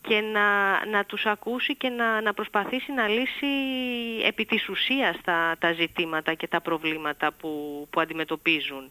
και 0.00 0.20
να, 0.20 0.86
να 0.86 1.04
τους 1.04 1.26
ακούσει 1.26 1.76
και 1.76 1.88
να, 1.88 2.20
να 2.20 2.34
προσπαθήσει 2.34 2.92
να 2.92 3.08
λύσει 3.08 3.46
επί 4.24 4.44
της 4.44 4.68
ουσίας 4.68 5.16
τα, 5.24 5.56
τα 5.58 5.72
ζητήματα 5.72 6.34
και 6.34 6.48
τα 6.48 6.60
προβλήματα 6.60 7.32
που, 7.32 7.86
που 7.90 8.00
αντιμετωπίζουν. 8.00 8.90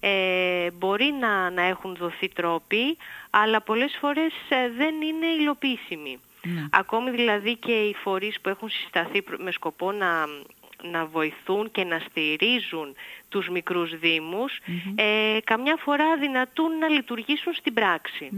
Ε, 0.00 0.70
μπορεί 0.70 1.14
να, 1.20 1.50
να 1.50 1.62
έχουν 1.62 1.94
δοθεί 1.94 2.28
τρόποι, 2.28 2.96
αλλά 3.30 3.60
πολλές 3.60 3.96
φορές 4.00 4.32
ε, 4.48 4.70
δεν 4.76 4.94
είναι 5.00 5.26
υλοποιήσιμοι. 5.26 6.18
Ναι. 6.42 6.66
Ακόμη 6.70 7.10
δηλαδή 7.10 7.56
και 7.56 7.72
οι 7.72 7.94
φορείς 7.94 8.40
που 8.40 8.48
έχουν 8.48 8.68
συσταθεί 8.68 9.22
με 9.38 9.50
σκοπό 9.50 9.92
να, 9.92 10.26
να 10.90 11.06
βοηθούν 11.06 11.70
και 11.70 11.84
να 11.84 11.98
στηρίζουν 11.98 12.94
τους 13.28 13.48
μικρούς 13.48 13.92
ε, 14.94 15.38
καμιά 15.44 15.76
φορά 15.76 16.16
δυνατούν 16.16 16.78
να 16.78 16.88
λειτουργήσουν 16.88 17.52
στην 17.54 17.74
πράξη. 17.74 18.28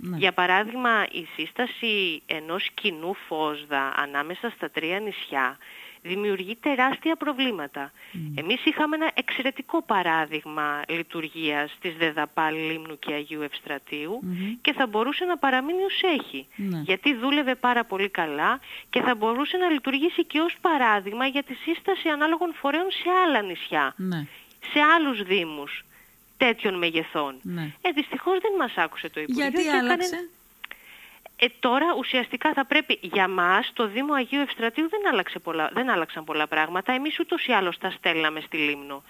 Ναι. 0.00 0.10
Ναι. 0.10 0.16
Για 0.16 0.32
παράδειγμα, 0.32 1.04
η 1.10 1.26
σύσταση 1.36 2.22
ενός 2.26 2.70
κοινού 2.74 3.14
φόσδα 3.14 3.92
ανάμεσα 3.96 4.50
στα 4.50 4.70
τρία 4.70 5.00
νησιά 5.00 5.58
δημιουργεί 6.02 6.56
τεράστια 6.56 7.16
προβλήματα. 7.16 7.92
Mm. 7.92 8.18
Εμείς 8.34 8.64
είχαμε 8.64 8.96
ένα 8.96 9.10
εξαιρετικό 9.14 9.82
παράδειγμα 9.82 10.82
λειτουργίας 10.88 11.76
της 11.80 11.96
ΔΕΔΑΠΑΛ 11.96 12.54
Λίμνου 12.54 12.98
και 12.98 13.12
Αγίου 13.12 13.44
και 14.60 14.72
θα 14.72 14.86
μπορούσε 14.86 15.24
να 15.24 15.36
παραμείνει 15.36 15.82
ως 15.82 16.00
έχει. 16.02 16.46
Ναι. 16.56 16.80
Γιατί 16.80 17.14
δούλευε 17.14 17.54
πάρα 17.54 17.84
πολύ 17.84 18.08
καλά 18.08 18.60
και 18.90 19.00
θα 19.00 19.14
μπορούσε 19.14 19.56
να 19.56 19.68
λειτουργήσει 19.68 20.24
και 20.24 20.40
ως 20.40 20.56
παράδειγμα 20.60 21.26
για 21.26 21.42
τη 21.42 21.54
σύσταση 21.54 22.08
ανάλογων 22.08 22.54
φορέων 22.54 22.90
σε 22.90 23.10
άλλα 23.26 23.42
νησιά, 23.42 23.94
ναι. 23.96 24.26
σε 24.72 24.80
άλλους 24.96 25.22
δήμους 25.22 25.82
τέτοιων 26.38 26.78
μεγεθών. 26.78 27.34
Ναι. 27.42 27.72
Ε, 27.80 27.90
δυστυχώς 27.90 28.38
δεν 28.40 28.52
μας 28.58 28.72
άκουσε 28.76 29.08
το 29.08 29.20
Υπουργείο. 29.20 29.48
Γιατί 29.48 29.68
άλλαξε; 29.68 30.28
Ε, 31.40 31.46
τώρα 31.60 31.86
ουσιαστικά 31.98 32.52
θα 32.52 32.64
πρέπει 32.66 32.98
για 33.02 33.28
μας 33.28 33.70
το 33.72 33.88
Δήμο 33.88 34.14
Αγίου 34.14 34.40
Ευστρατείου 34.40 34.88
δεν, 34.88 35.00
άλλαξε 35.12 35.38
πολλά, 35.38 35.70
δεν 35.72 35.90
άλλαξαν 35.90 36.24
πολλά 36.24 36.46
πράγματα. 36.46 36.92
Εμείς 36.92 37.18
ούτως 37.18 37.46
ή 37.46 37.52
άλλως 37.52 37.78
τα 37.78 37.90
στέλναμε 37.90 38.40
στη 38.40 38.56
Λίμνο. 38.56 39.02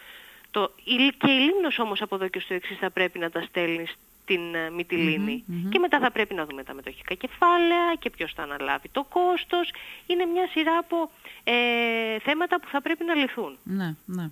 Το, 0.50 0.74
και 1.18 1.30
η 1.30 1.38
Λίμνος 1.38 1.78
όμως 1.78 2.02
από 2.02 2.14
εδώ 2.14 2.28
και 2.28 2.40
στο 2.40 2.54
εξής 2.54 2.78
θα 2.78 2.90
πρέπει 2.90 3.18
να 3.18 3.30
τα 3.30 3.42
στέλνει 3.42 3.86
στην 4.28 4.54
ε, 4.54 4.70
μυτιλινη 4.70 5.44
Και 5.70 5.78
μετά 5.78 5.98
θα 5.98 6.10
πρέπει 6.10 6.34
να 6.34 6.46
δούμε 6.46 6.62
τα 6.62 6.74
μετοχικά 6.74 7.14
κεφάλαια 7.14 7.94
και 7.98 8.10
ποιος 8.10 8.32
θα 8.32 8.42
αναλάβει 8.42 8.88
το 8.88 9.06
κόστος. 9.08 9.72
Είναι 10.06 10.24
μια 10.24 10.48
σειρά 10.48 10.78
από 10.78 11.10
ε, 11.44 12.18
θέματα 12.18 12.60
που 12.60 12.68
θα 12.68 12.82
πρέπει 12.82 13.04
να 13.04 13.14
λυθούν. 13.14 13.58
Ναι, 13.62 13.94
ναι. 14.04 14.30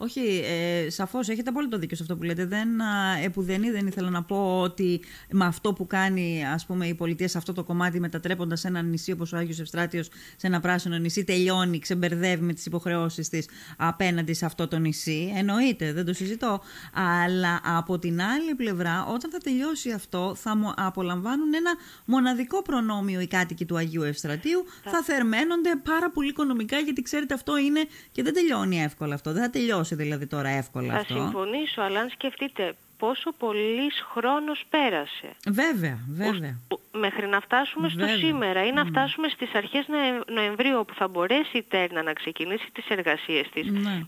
Όχι, 0.00 0.20
ε, 0.44 0.90
σαφώς 0.90 1.28
έχετε 1.28 1.50
απόλυτο 1.50 1.78
δίκιο 1.78 1.96
σε 1.96 2.02
αυτό 2.02 2.16
που 2.16 2.22
λέτε. 2.22 2.46
Δεν, 2.46 2.68
επουδενή 3.24 3.70
δεν 3.70 3.86
ήθελα 3.86 4.10
να 4.10 4.22
πω 4.22 4.60
ότι 4.60 5.00
με 5.30 5.44
αυτό 5.44 5.72
που 5.72 5.86
κάνει 5.86 6.44
ας 6.46 6.66
πούμε, 6.66 6.86
η 6.86 6.94
πολιτεία 6.94 7.28
σε 7.28 7.38
αυτό 7.38 7.52
το 7.52 7.64
κομμάτι, 7.64 8.00
μετατρέποντας 8.00 8.64
ένα 8.64 8.82
νησί 8.82 9.12
όπως 9.12 9.32
ο 9.32 9.36
Άγιος 9.36 9.60
Ευστράτιος 9.60 10.08
σε 10.36 10.46
ένα 10.46 10.60
πράσινο 10.60 10.98
νησί, 10.98 11.24
τελειώνει, 11.24 11.78
ξεμπερδεύει 11.78 12.44
με 12.44 12.52
τις 12.52 12.66
υποχρεώσεις 12.66 13.28
της 13.28 13.48
απέναντι 13.76 14.32
σε 14.32 14.44
αυτό 14.44 14.68
το 14.68 14.78
νησί. 14.78 15.32
Εννοείται, 15.36 15.92
δεν 15.92 16.04
το 16.04 16.12
συζητώ. 16.12 16.60
Αλλά 16.92 17.60
από 17.64 17.98
την 17.98 18.22
άλλη 18.22 18.54
πλευρά, 18.54 19.06
όταν 19.06 19.30
θα 19.30 19.38
τελειώσει 19.38 19.90
αυτό, 19.90 20.34
θα 20.34 20.74
απολαμβάνουν 20.76 21.54
ένα 21.54 21.74
μοναδικό 22.04 22.62
προνόμιο 22.62 23.20
οι 23.20 23.26
κάτοικοι 23.26 23.64
του 23.64 23.76
Αγίου 23.76 24.02
Ευστρατείου. 24.02 24.64
Θα, 24.84 24.90
θα 24.90 25.02
θερμαίνονται 25.02 25.76
πάρα 25.84 26.10
πολύ 26.10 26.28
οικονομικά, 26.28 26.78
γιατί 26.78 27.02
ξέρετε 27.02 27.34
αυτό 27.34 27.58
είναι 27.58 27.80
και 28.12 28.22
δεν 28.22 28.34
τελειώνει 28.34 28.82
εύκολα 28.82 29.14
αυτό. 29.14 29.32
Δεν 29.32 29.42
θα 29.42 29.50
τελειώσει 29.50 29.87
δηλαδή 29.94 30.26
τώρα 30.26 30.48
εύκολα 30.48 30.92
θα 30.92 30.98
αυτό. 30.98 31.14
Θα 31.14 31.20
συμφωνήσω, 31.20 31.82
αλλά 31.82 32.00
αν 32.00 32.08
σκεφτείτε 32.08 32.74
πόσο 32.98 33.32
πολύς 33.32 34.04
χρόνος 34.12 34.64
πέρασε. 34.70 35.28
Βέβαια, 35.48 35.98
βέβαια. 36.08 36.58
μέχρι 36.92 37.26
να 37.26 37.40
φτάσουμε 37.40 37.88
στο 37.88 38.06
σήμερα 38.06 38.66
ή 38.66 38.72
να 38.72 38.84
ναι. 38.84 38.90
φτάσουμε 38.90 39.28
στις 39.28 39.54
αρχές 39.54 39.86
Νοεμβρίου 40.34 40.78
όπου 40.78 40.94
θα 40.94 41.08
μπορέσει 41.08 41.56
η 41.58 41.62
Τέρνα 41.62 42.02
να 42.02 42.12
ξεκινήσει 42.12 42.68
τις 42.72 42.88
εργασίες 42.88 43.48
της. 43.52 43.70
Ναι. 43.70 44.02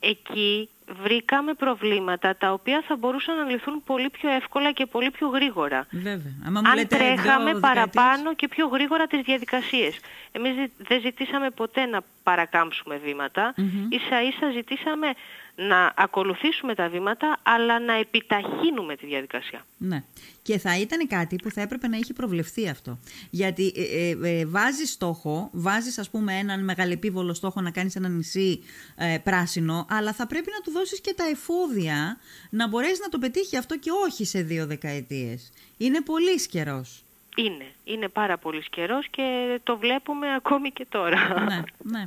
Εκεί 0.00 0.68
βρήκαμε 1.02 1.54
προβλήματα 1.54 2.36
τα 2.36 2.52
οποία 2.52 2.82
θα 2.86 2.96
μπορούσαν 2.96 3.36
να 3.36 3.44
λυθούν 3.44 3.82
πολύ 3.84 4.10
πιο 4.10 4.30
εύκολα 4.30 4.72
και 4.72 4.86
πολύ 4.86 5.10
πιο 5.10 5.28
γρήγορα. 5.28 5.86
Βέβαια. 5.90 6.32
Αν 6.52 6.88
τρέχαμε 6.88 7.54
παραπάνω 7.60 8.34
και 8.34 8.48
πιο 8.48 8.66
γρήγορα 8.66 9.06
τις 9.06 9.20
διαδικασίες. 9.20 9.98
Εμείς 10.32 10.52
δεν 10.76 11.00
ζητήσαμε 11.00 11.50
ποτέ 11.50 11.86
να 11.86 12.00
παρακάμψουμε 12.22 12.96
βήματα. 12.96 13.54
Mm-hmm. 13.56 13.92
Ίσα 13.92 14.22
ίσα 14.22 14.50
ζητήσαμε 14.50 15.06
να 15.54 15.92
ακολουθήσουμε 15.96 16.74
τα 16.74 16.88
βήματα, 16.88 17.38
αλλά 17.42 17.80
να 17.80 17.92
επιταχύνουμε 17.92 18.96
τη 18.96 19.06
διαδικασία. 19.06 19.64
Ναι. 19.76 20.04
Και 20.42 20.58
θα 20.58 20.78
ήταν 20.78 21.06
κάτι 21.06 21.36
που 21.36 21.50
θα 21.50 21.60
έπρεπε 21.60 21.88
να 21.88 21.96
έχει 21.96 22.12
προβλεφθεί 22.12 22.68
αυτό. 22.68 22.98
Γιατί 23.30 23.72
ε, 23.76 24.08
ε, 24.08 24.40
ε 24.40 24.46
βάζεις 24.46 24.90
στόχο, 24.90 25.50
βάζεις 25.52 25.98
ας 25.98 26.10
πούμε 26.10 26.38
έναν 26.38 26.64
μεγαλεπίβολο 26.64 27.34
στόχο 27.34 27.60
να 27.60 27.70
κάνεις 27.70 27.96
ένα 27.96 28.08
νησί 28.08 28.62
ε, 28.96 29.18
πράσινο, 29.24 29.86
αλλά 29.90 30.12
θα 30.12 30.26
πρέπει 30.26 30.50
να 30.52 30.60
του 30.60 30.70
δώσεις 30.70 31.00
και 31.00 31.14
τα 31.16 31.24
εφόδια 31.24 32.18
να 32.50 32.68
μπορέσεις 32.68 33.00
να 33.00 33.08
το 33.08 33.18
πετύχει 33.18 33.56
αυτό 33.56 33.78
και 33.78 33.90
όχι 34.06 34.24
σε 34.24 34.42
δύο 34.42 34.66
δεκαετίες. 34.66 35.52
Είναι 35.76 36.00
πολύ 36.00 36.46
καιρός. 36.46 37.04
Είναι. 37.36 37.64
Είναι 37.84 38.08
πάρα 38.08 38.38
πολύς 38.38 38.68
καιρός 38.68 39.08
και 39.10 39.60
το 39.62 39.78
βλέπουμε 39.78 40.34
ακόμη 40.34 40.70
και 40.70 40.86
τώρα. 40.88 41.40
Ναι, 41.44 41.62
ναι. 41.78 42.04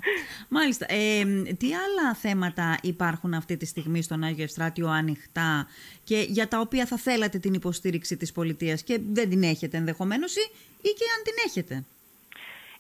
Μάλιστα. 0.50 0.86
Ε, 0.90 1.24
τι 1.58 1.68
άλλα 1.74 2.14
θέματα 2.14 2.78
υπάρχουν 2.82 3.34
αυτή 3.34 3.58
τη 3.58 3.66
στιγμή 3.66 4.02
στον 4.02 4.24
Άγιο 4.24 4.44
Ευστράτιο 4.44 4.88
ανοιχτά 4.88 5.68
και 6.04 6.26
για 6.28 6.48
τα 6.48 6.60
οποία 6.60 6.86
θα 6.86 6.98
θέλατε 6.98 7.40
την 7.40 7.54
υποστήριξη 7.54 8.18
της 8.18 8.32
πολιτείας 8.32 8.84
και 8.84 9.00
δεν 9.12 9.30
την 9.30 9.44
έχετε 9.44 9.78
ενδεχομένως 9.78 10.36
ή, 10.36 10.52
ή 10.82 10.90
και 10.90 11.06
αν 11.18 11.24
την 11.24 11.34
έχετε; 11.46 11.84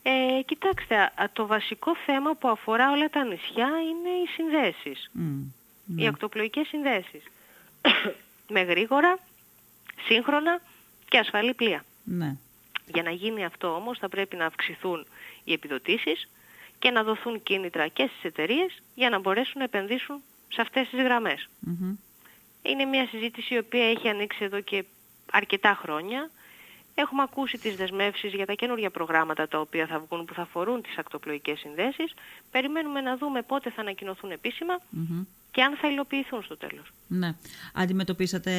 Ε, 0.04 0.42
κοιτάξτε, 0.46 1.12
το 1.34 1.46
βασικό 1.48 1.96
θέμα 2.06 2.36
που 2.36 2.48
αφορά 2.48 2.92
όλα 2.92 3.10
τα 3.10 3.24
νησιά 3.24 3.68
είναι 3.90 4.10
οι 4.10 4.28
συνδέσεις. 4.36 5.12
Οι 5.96 6.08
ακτοπλοϊκές 6.08 6.68
συνδέσεις. 6.68 7.24
Με 8.54 8.62
γρήγορα, 8.62 9.20
σύγχρονα 10.06 10.62
και 11.10 11.18
ασφαλή 11.18 11.54
πλοία. 11.54 11.84
Ναι. 12.04 12.36
Για 12.86 13.04
να 13.04 13.12
γίνει 13.12 13.46
αυτό 13.46 13.76
όμως 13.76 13.98
θα 13.98 14.10
πρέπει 14.10 14.36
να 14.36 14.46
αυξηθούν 14.46 15.06
οι 15.44 15.54
επιδοτήσεις 15.54 16.30
και 16.80 16.90
να 16.92 17.04
δοθούν 17.04 17.44
κίνητρα 17.44 17.88
και 17.88 18.08
στις 18.12 18.24
εταιρείες 18.24 18.82
για 18.96 19.10
να 19.10 19.20
μπορέσουν 19.20 19.54
να 19.58 19.64
επενδύσουν 19.64 20.22
σε 20.48 20.62
αυτές 20.62 20.90
τις 20.90 21.02
γραμμες 21.02 21.50
Είναι 22.62 22.86
μια 22.86 23.08
συζήτηση 23.08 23.54
η 23.54 23.58
οποία 23.58 23.90
έχει 23.90 24.08
ανοίξει 24.08 24.44
εδώ 24.44 24.62
και 24.62 24.86
αρκετά 25.32 25.80
χρόνια. 25.82 26.30
Έχουμε 26.96 27.22
ακούσει 27.22 27.58
τις 27.58 27.76
δεσμεύσεις 27.76 28.34
για 28.34 28.46
τα 28.46 28.54
καινούργια 28.54 28.90
προγράμματα 28.90 29.48
τα 29.48 29.60
οποία 29.60 29.88
θα 29.88 30.00
βγουν 30.00 30.26
που 30.26 30.34
θα 30.34 30.42
αφορούν 30.42 30.82
τις 30.82 30.98
ακτοπλοϊκές 30.98 31.60
συνδέσεις. 31.60 32.14
Περιμένουμε 32.52 33.02
να 33.02 33.18
δούμε 33.18 33.42
πότε 33.42 33.70
θα 33.70 33.82
ανακοινωθούν 33.82 34.32
και 35.54 35.64
αν 35.64 35.76
θα 35.76 35.88
υλοποιηθούν 35.88 36.44
στο 36.44 36.58
τέλος. 36.58 36.92
Ναι. 37.08 37.36
Αντιμετωπίσατε 37.74 38.52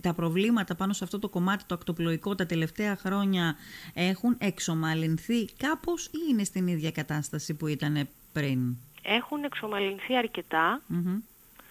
τα 0.00 0.14
προβλήματα 0.14 0.74
πάνω 0.74 0.92
σε 0.92 1.04
αυτό 1.04 1.18
το 1.18 1.28
κομμάτι 1.28 1.64
το 1.64 1.74
ακτοπλοϊκό 1.74 2.34
τα 2.34 2.46
τελευταία 2.46 2.96
χρόνια 2.96 3.56
έχουν 3.94 4.36
εξομαλυνθεί 4.38 5.44
κάπως 5.56 6.06
ή 6.06 6.18
είναι 6.30 6.44
στην 6.44 6.66
ίδια 6.66 6.90
κατάσταση 6.90 7.54
που 7.54 7.66
ήταν 7.66 8.08
πριν; 8.32 8.76
Έχουν 9.02 9.44
εξομαλυνθεί 9.44 10.16
αρκετά. 10.16 10.82
Mm-hmm. 10.92 11.20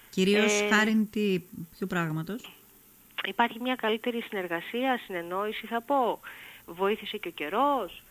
Κυρίως 0.09 0.61
ε... 0.61 0.67
χάρη 0.67 1.07
τι, 1.11 1.39
ποιο 1.77 1.87
πράγματος; 1.87 2.51
Υπάρχει 3.27 3.59
μια 3.61 3.75
καλύτερη 3.75 4.21
συνεργασία, 4.21 4.99
συνεννόηση 5.05 5.67
θα 5.67 5.81
πω. 5.81 6.19
Βοήθησε 6.65 7.17
και 7.17 7.27
ο 7.27 7.31
καιρος 7.31 8.03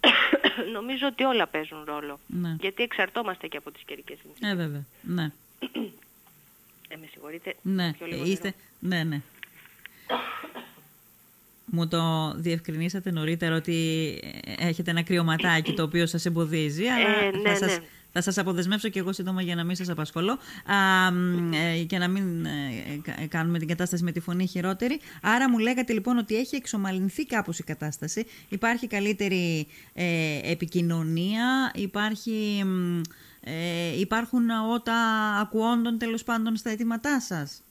Νομίζω 0.76 1.06
ότι 1.06 1.24
όλα 1.24 1.46
παίζουν 1.46 1.84
ρόλο. 1.84 2.20
Ναι. 2.26 2.56
Γιατί 2.60 2.82
εξαρτώμαστε 2.82 3.46
και 3.46 3.56
από 3.56 3.70
τις 3.70 3.82
καιρικές 3.82 4.18
συνθήκες. 4.22 4.50
Ε, 4.50 4.54
βέβαια. 4.54 4.84
Ναι. 5.02 5.32
Ε, 6.88 6.96
με 6.96 7.06
συγχωρείτε. 7.10 7.54
Ναι, 7.62 7.90
είστε... 8.24 8.54
Ναι, 8.78 9.02
ναι. 9.02 9.20
Μου 11.70 11.88
το 11.88 12.32
διευκρινίσατε 12.36 13.10
νωρίτερα 13.10 13.56
ότι 13.56 13.74
έχετε 14.58 14.90
ένα 14.90 15.02
κρυωματάκι 15.02 15.72
το 15.72 15.82
οποίο 15.82 16.06
σας 16.06 16.26
εμποδίζει, 16.26 16.86
αλλά 16.86 17.08
ε, 17.08 17.30
ναι, 17.30 17.48
θα, 17.48 17.56
σας, 17.56 17.78
ναι. 17.78 17.84
θα 18.12 18.20
σας 18.20 18.38
αποδεσμεύσω 18.38 18.88
και 18.88 18.98
εγώ 18.98 19.12
σύντομα 19.12 19.42
για 19.42 19.54
να 19.54 19.64
μην 19.64 19.76
σας 19.76 19.88
απασχολώ 19.88 20.32
α, 20.32 21.06
ε, 21.56 21.82
και 21.82 21.98
να 21.98 22.08
μην 22.08 22.44
ε, 22.44 23.26
κάνουμε 23.28 23.58
την 23.58 23.68
κατάσταση 23.68 24.04
με 24.04 24.12
τη 24.12 24.20
φωνή 24.20 24.46
χειρότερη. 24.46 25.00
Άρα 25.22 25.50
μου 25.50 25.58
λέγατε 25.58 25.92
λοιπόν 25.92 26.18
ότι 26.18 26.36
έχει 26.36 26.56
εξομαλυνθεί 26.56 27.26
κάπως 27.26 27.58
η 27.58 27.62
κατάσταση, 27.62 28.26
υπάρχει 28.48 28.86
καλύτερη 28.86 29.66
ε, 29.94 30.40
επικοινωνία, 30.50 31.72
υπάρχει... 31.74 32.64
Ε, 33.50 33.98
υπάρχουν 33.98 34.50
ότα 34.50 34.94
ακουόντων 35.40 35.98
τέλος 35.98 36.24
πάντων 36.24 36.56
στα 36.56 36.70
αιτήματά 36.70 37.20
σας; 37.20 37.62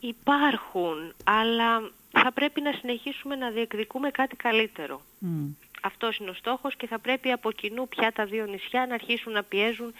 Υπάρχουν, 0.00 1.14
αλλά 1.24 1.90
θα 2.10 2.32
πρέπει 2.32 2.60
να 2.60 2.72
συνεχίσουμε 2.72 3.36
να 3.36 3.50
διεκδικούμε 3.50 4.10
κάτι 4.10 4.36
καλύτερο. 4.36 5.00
Mm. 5.22 5.54
Αυτός 5.82 6.16
είναι 6.16 6.30
ο 6.30 6.34
στόχος 6.34 6.76
και 6.76 6.86
θα 6.86 6.98
πρέπει 6.98 7.30
από 7.30 7.52
κοινού 7.52 7.88
πια 7.88 8.12
τα 8.12 8.24
δύο 8.24 8.46
νησιά 8.46 8.86
να 8.86 8.94
αρχίσουν 8.94 9.32
να 9.32 9.42
πιέζουν 9.42 9.94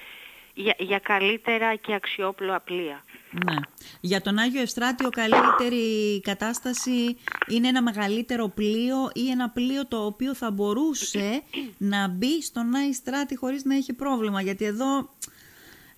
για, 0.54 0.75
για 0.78 0.99
καλύτερα 0.99 1.75
και 1.75 1.94
αξιόπλοα 1.94 2.61
πλοία. 2.61 3.04
Ναι. 3.44 3.56
Για 4.00 4.20
τον 4.20 4.38
Άγιο 4.38 4.61
Ευστράτιο 4.61 5.08
καλύτερη 5.08 6.20
κατάσταση 6.20 7.16
είναι 7.49 7.68
ένα 7.68 7.82
μεγαλύτερο 7.82 8.49
πλοίο 8.49 9.11
ή 9.12 9.30
ένα 9.30 9.50
πλοίο 9.50 9.87
το 9.87 10.04
οποίο 10.04 10.34
θα 10.34 10.50
μπορούσε 10.50 11.42
να 11.78 12.08
μπει 12.08 12.42
στον 12.42 12.75
Άγιο 12.75 12.88
Ευστράτη 12.88 13.37
χωρίς 13.37 13.64
να 13.64 13.75
έχει 13.75 13.92
πρόβλημα. 13.92 14.42
Γιατί 14.42 14.64
εδώ 14.64 15.08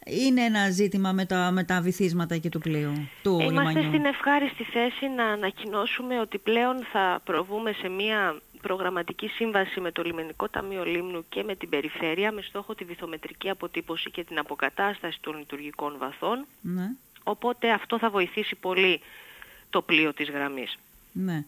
είναι 0.07 0.43
ένα 0.43 0.71
ζήτημα 0.71 1.13
με 1.13 1.25
τα, 1.25 1.51
με 1.53 1.65
τα 1.65 1.81
βυθίσματα 1.81 2.37
και 2.37 2.49
του 2.49 2.59
πλοίου, 2.59 3.09
του 3.23 3.31
Είμαστε 3.31 3.49
λιμανιού. 3.49 3.83
στην 3.89 4.05
ευχάριστη 4.05 4.65
θέση 4.65 5.07
να 5.17 5.25
ανακοινώσουμε 5.25 6.21
ότι 6.21 6.39
πλέον 6.39 6.87
θα 6.93 7.21
προβούμε 7.25 7.73
σε 7.73 7.89
μια 7.89 8.41
προγραμματική 8.67 9.29
σύμβαση 9.29 9.81
με 9.81 9.93
το 9.93 10.03
Λιμενικό 10.03 10.49
Ταμείο 10.49 10.85
Λίμνου 10.85 11.25
και 11.29 11.43
με 11.43 11.55
την 11.57 11.69
Περιφέρεια 11.69 12.33
με 12.33 12.43
στόχο 12.43 12.75
τη 12.75 12.85
βυθομετρική 12.85 13.49
αποτύπωση 13.51 14.11
και 14.11 14.25
την 14.25 14.39
αποκατάσταση 14.39 15.19
των 15.21 15.39
λειτουργικών 15.39 15.97
βαθών. 15.99 16.47
Ναι. 16.61 16.91
Οπότε 17.23 17.71
αυτό 17.71 17.99
θα 17.99 18.11
βοηθήσει 18.11 18.55
πολύ 18.55 19.01
το 19.71 19.83
πλοίο 19.83 20.13
της 20.15 20.31
γραμμής. 20.31 20.79
Ναι. 21.13 21.45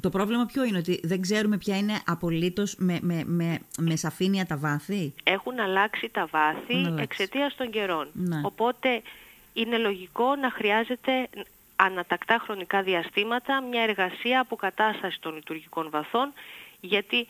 Το 0.00 0.08
πρόβλημα 0.08 0.46
ποιο 0.46 0.64
είναι, 0.64 0.78
ότι 0.78 1.00
δεν 1.02 1.20
ξέρουμε 1.20 1.58
ποια 1.58 1.76
είναι 1.76 2.00
απολύτως 2.06 2.74
με, 2.78 2.98
με, 3.02 3.22
με, 3.26 3.58
με 3.78 3.96
σαφήνεια 3.96 4.46
τα 4.46 4.56
βάθη; 4.56 5.14
Έχουν 5.22 5.60
αλλάξει 5.60 6.08
τα 6.08 6.26
βάθη 6.26 6.94
εξαιτίας 6.98 7.54
των 7.54 7.70
καιρών. 7.70 8.08
Ναι. 8.12 8.40
Οπότε 8.44 9.02
είναι 9.52 9.78
λογικό 9.78 10.36
να 10.36 10.50
χρειάζεται 10.50 11.28
ανατακτά 11.86 12.38
χρονικά 12.44 12.82
διαστήματα 12.82 13.62
μια 13.62 13.82
εργασία 13.82 14.40
αποκατάστασης 14.40 15.18
των 15.20 15.34
λειτουργικών 15.34 15.90
βαθών 15.90 16.32
γιατί 16.80 17.26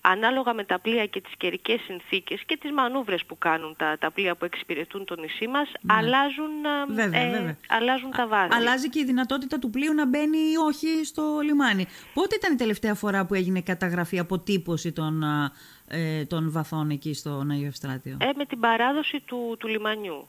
ανάλογα 0.00 0.52
με 0.54 0.64
τα 0.64 0.78
πλοία 0.78 1.06
και 1.06 1.20
τις 1.20 1.32
καιρικές 1.36 1.80
συνθήκες 1.80 2.42
και 2.46 2.56
τις 2.56 2.70
μανούβρες 2.72 3.24
που 3.24 3.38
κάνουν 3.38 3.74
τα, 3.76 3.98
τα 3.98 4.10
πλοία 4.10 4.34
που 4.34 4.44
εξυπηρετούν 4.44 5.04
το 5.04 5.16
νησί 5.20 5.46
μας, 5.46 5.72
Ναι. 5.80 5.94
αλλάζουν, 5.94 6.64
ε, 6.88 6.92
Βέβαια, 6.92 7.20
ε, 7.20 7.30
βέβαια. 7.30 7.56
αλλάζουν 7.68 8.10
τα 8.10 8.26
βάθη. 8.26 8.54
Αλλάζει 8.54 8.88
και 8.88 8.98
η 8.98 9.04
δυνατότητα 9.04 9.58
του 9.58 9.70
πλοίου 9.70 9.94
να 9.94 10.06
μπαίνει 10.06 10.38
ή 10.38 10.56
όχι 10.66 11.04
στο 11.04 11.38
λιμάνι. 11.42 11.86
Πότε 12.14 12.34
ήταν 12.34 12.52
η 12.52 12.56
τελευταία 12.56 12.94
φορά 12.94 13.26
που 13.26 13.34
έγινε 13.34 13.60
καταγραφή, 13.60 14.18
αποτύπωση 14.18 14.92
των, 14.92 15.22
α, 15.24 15.52
ε, 15.88 16.24
των 16.24 16.52
βαθών 16.52 16.90
εκεί 16.90 17.14
στο 17.14 17.46
Αγίο 17.50 17.66
Ευστράτιο. 17.66 18.16
Ε, 18.20 18.30
με 18.36 18.44
την 18.44 18.60
παράδοση 18.60 19.20
του, 19.20 19.56
του 19.58 19.68
λιμανιού 19.68 20.28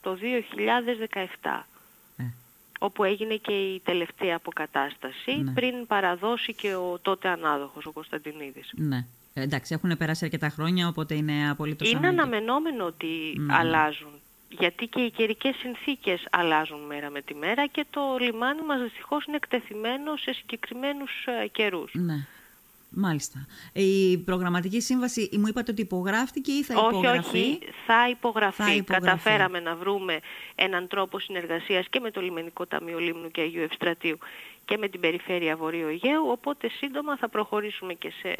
το 0.00 0.14
2017 0.14 1.66
Ε. 1.68 1.71
όπου 2.82 3.04
έγινε 3.04 3.34
και 3.36 3.52
η 3.52 3.80
τελευταία 3.84 4.36
αποκατάσταση 4.36 5.32
Ναι. 5.42 5.52
πριν 5.52 5.86
παραδώσει 5.86 6.54
και 6.54 6.74
ο 6.74 6.98
τότε 7.02 7.28
ανάδοχος 7.28 7.86
ο 7.86 7.92
Κωνσταντινίδης. 7.92 8.70
Ναι. 8.76 9.06
Ε, 9.34 9.42
εντάξει, 9.42 9.74
έχουν 9.74 9.96
περάσει 9.96 10.24
αρκετά 10.24 10.48
χρόνια, 10.48 10.88
οπότε 10.88 11.14
είναι 11.14 11.50
απολύτως 11.50 11.90
Είναι 11.90 11.98
ανάγκη. 11.98 12.18
αναμενόμενο 12.20 12.84
ότι 12.84 13.06
Ναι. 13.36 13.54
αλλάζουν. 13.56 14.12
Γιατί 14.48 14.86
και 14.86 15.00
οι 15.00 15.10
καιρικές 15.10 15.56
συνθήκες 15.56 16.26
αλλάζουν 16.30 16.80
μέρα 16.80 17.10
με 17.10 17.22
τη 17.22 17.34
μέρα 17.34 17.66
και 17.66 17.86
το 17.90 18.00
λιμάνι 18.20 18.62
μας 18.62 18.80
δυστυχώς 18.82 19.24
είναι 19.24 19.36
εκτεθειμένο 19.36 20.16
σε 20.16 20.32
συγκεκριμένους 20.32 21.10
ε, 21.42 21.46
καιρούς. 21.46 21.90
Ναι. 21.94 22.26
Μάλιστα. 22.94 23.46
Η 23.72 24.18
προγραμματική 24.18 24.80
σύμβαση, 24.80 25.28
μου 25.32 25.46
είπατε 25.46 25.70
ότι 25.70 25.80
υπογράφτηκε 25.80 26.52
ή 26.52 26.62
θα 26.62 26.80
όχι, 26.80 26.88
υπογραφεί; 26.88 27.38
όχι, 27.38 27.58
θα 27.86 28.08
υπογραφεί. 28.10 28.62
Θα 28.62 28.74
υπογραφεί. 28.74 29.06
Καταφέραμε 29.06 29.60
να 29.60 29.76
βρούμε 29.76 30.20
έναν 30.54 30.88
τρόπο 30.88 31.18
συνεργασίας 31.18 31.86
και 31.88 32.00
με 32.00 32.10
το 32.10 32.20
Λιμενικό 32.20 32.66
Ταμείο 32.66 32.98
Λίμνου 32.98 33.30
και 33.30 33.40
Αγίου 33.40 33.62
Ευστρατείου 33.62 34.18
και 34.64 34.76
με 34.76 34.88
την 34.88 35.00
Περιφέρεια 35.00 35.56
Βορείου 35.56 35.86
Αιγαίου, 35.88 36.28
οπότε 36.28 36.68
σύντομα 36.68 37.16
θα 37.16 37.28
προχωρήσουμε 37.28 37.94
και 37.94 38.12
σε 38.22 38.34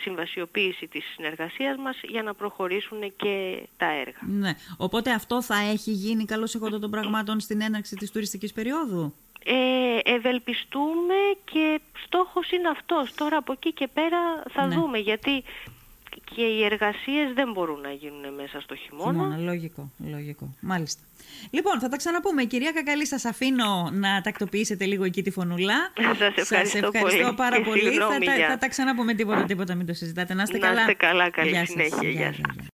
συμβασιοποίηση 0.00 0.86
της 0.86 1.04
συνεργασίας 1.14 1.76
μας 1.76 2.00
για 2.02 2.22
να 2.22 2.34
προχωρήσουν 2.34 3.00
και 3.16 3.62
τα 3.76 3.86
έργα. 3.86 4.18
Ναι. 4.26 4.54
Οπότε 4.76 5.12
αυτό 5.12 5.42
θα 5.42 5.56
έχει 5.56 5.90
γίνει 5.90 6.24
καλώς 6.24 6.54
εγώ 6.54 6.78
των 6.78 6.90
πραγμάτων 6.90 7.40
στην 7.40 7.60
έναρξη 7.60 7.96
της 7.96 8.10
τουριστικής 8.10 8.52
περίοδου; 8.52 9.14
Ε, 9.50 10.12
ευελπιστούμε 10.14 11.14
και 11.52 11.80
στόχος 12.04 12.50
είναι 12.50 12.68
αυτός. 12.68 13.14
Τώρα 13.14 13.36
από 13.36 13.52
εκεί 13.52 13.72
και 13.72 13.88
πέρα 13.94 14.18
θα 14.50 14.66
Ναι. 14.66 14.74
δούμε 14.74 14.98
γιατί 14.98 15.42
και 16.34 16.42
οι 16.42 16.64
εργασίες 16.64 17.32
δεν 17.34 17.52
μπορούν 17.52 17.80
να 17.80 17.90
γίνουν 17.92 18.34
μέσα 18.34 18.60
στο 18.60 18.74
χειμώνα. 18.74 19.10
Χειμώνα, 19.12 19.36
λογικό, 19.36 19.90
λογικό. 20.10 20.54
Μάλιστα. 20.60 21.02
Λοιπόν, 21.50 21.80
θα 21.80 21.88
τα 21.88 21.96
ξαναπούμε. 21.96 22.44
Κυρία 22.44 22.72
Κακαλή, 22.72 23.06
σας 23.06 23.24
αφήνω 23.24 23.90
να 23.92 24.20
τακτοποιήσετε 24.20 24.84
λίγο 24.84 25.04
εκεί 25.04 25.22
τη 25.22 25.30
φωνούλα. 25.30 25.74
Σας 26.18 26.36
ευχαριστώ 26.36 26.78
ευχαριστώ 26.78 27.22
πολύ 27.22 27.34
πάρα 27.36 27.56
και 27.56 27.64
πολύ. 27.64 27.80
Θα, 27.80 27.88
συγγνώμη 27.90 28.24
τα- 28.26 28.34
για- 28.36 28.48
θα 28.48 28.58
τα 28.58 28.68
ξαναπούμε 28.68 29.14
τίποτα, 29.14 29.44
τίποτα, 29.44 29.74
μην 29.74 29.86
το 29.86 29.92
συζητάτε. 29.94 30.34
Να 30.34 30.42
είστε 30.42 30.58
Να 30.58 30.66
καλά. 30.66 30.80
είστε 30.80 30.92
καλά, 30.94 31.30
καλή 31.30 31.50
Γεια 31.50 31.58
σας. 31.58 31.68
συνέχεια. 31.68 31.98
Γεια, 32.02 32.10
Γεια 32.10 32.20
γεια, 32.20 32.32
σας. 32.32 32.54
γεια. 32.54 32.64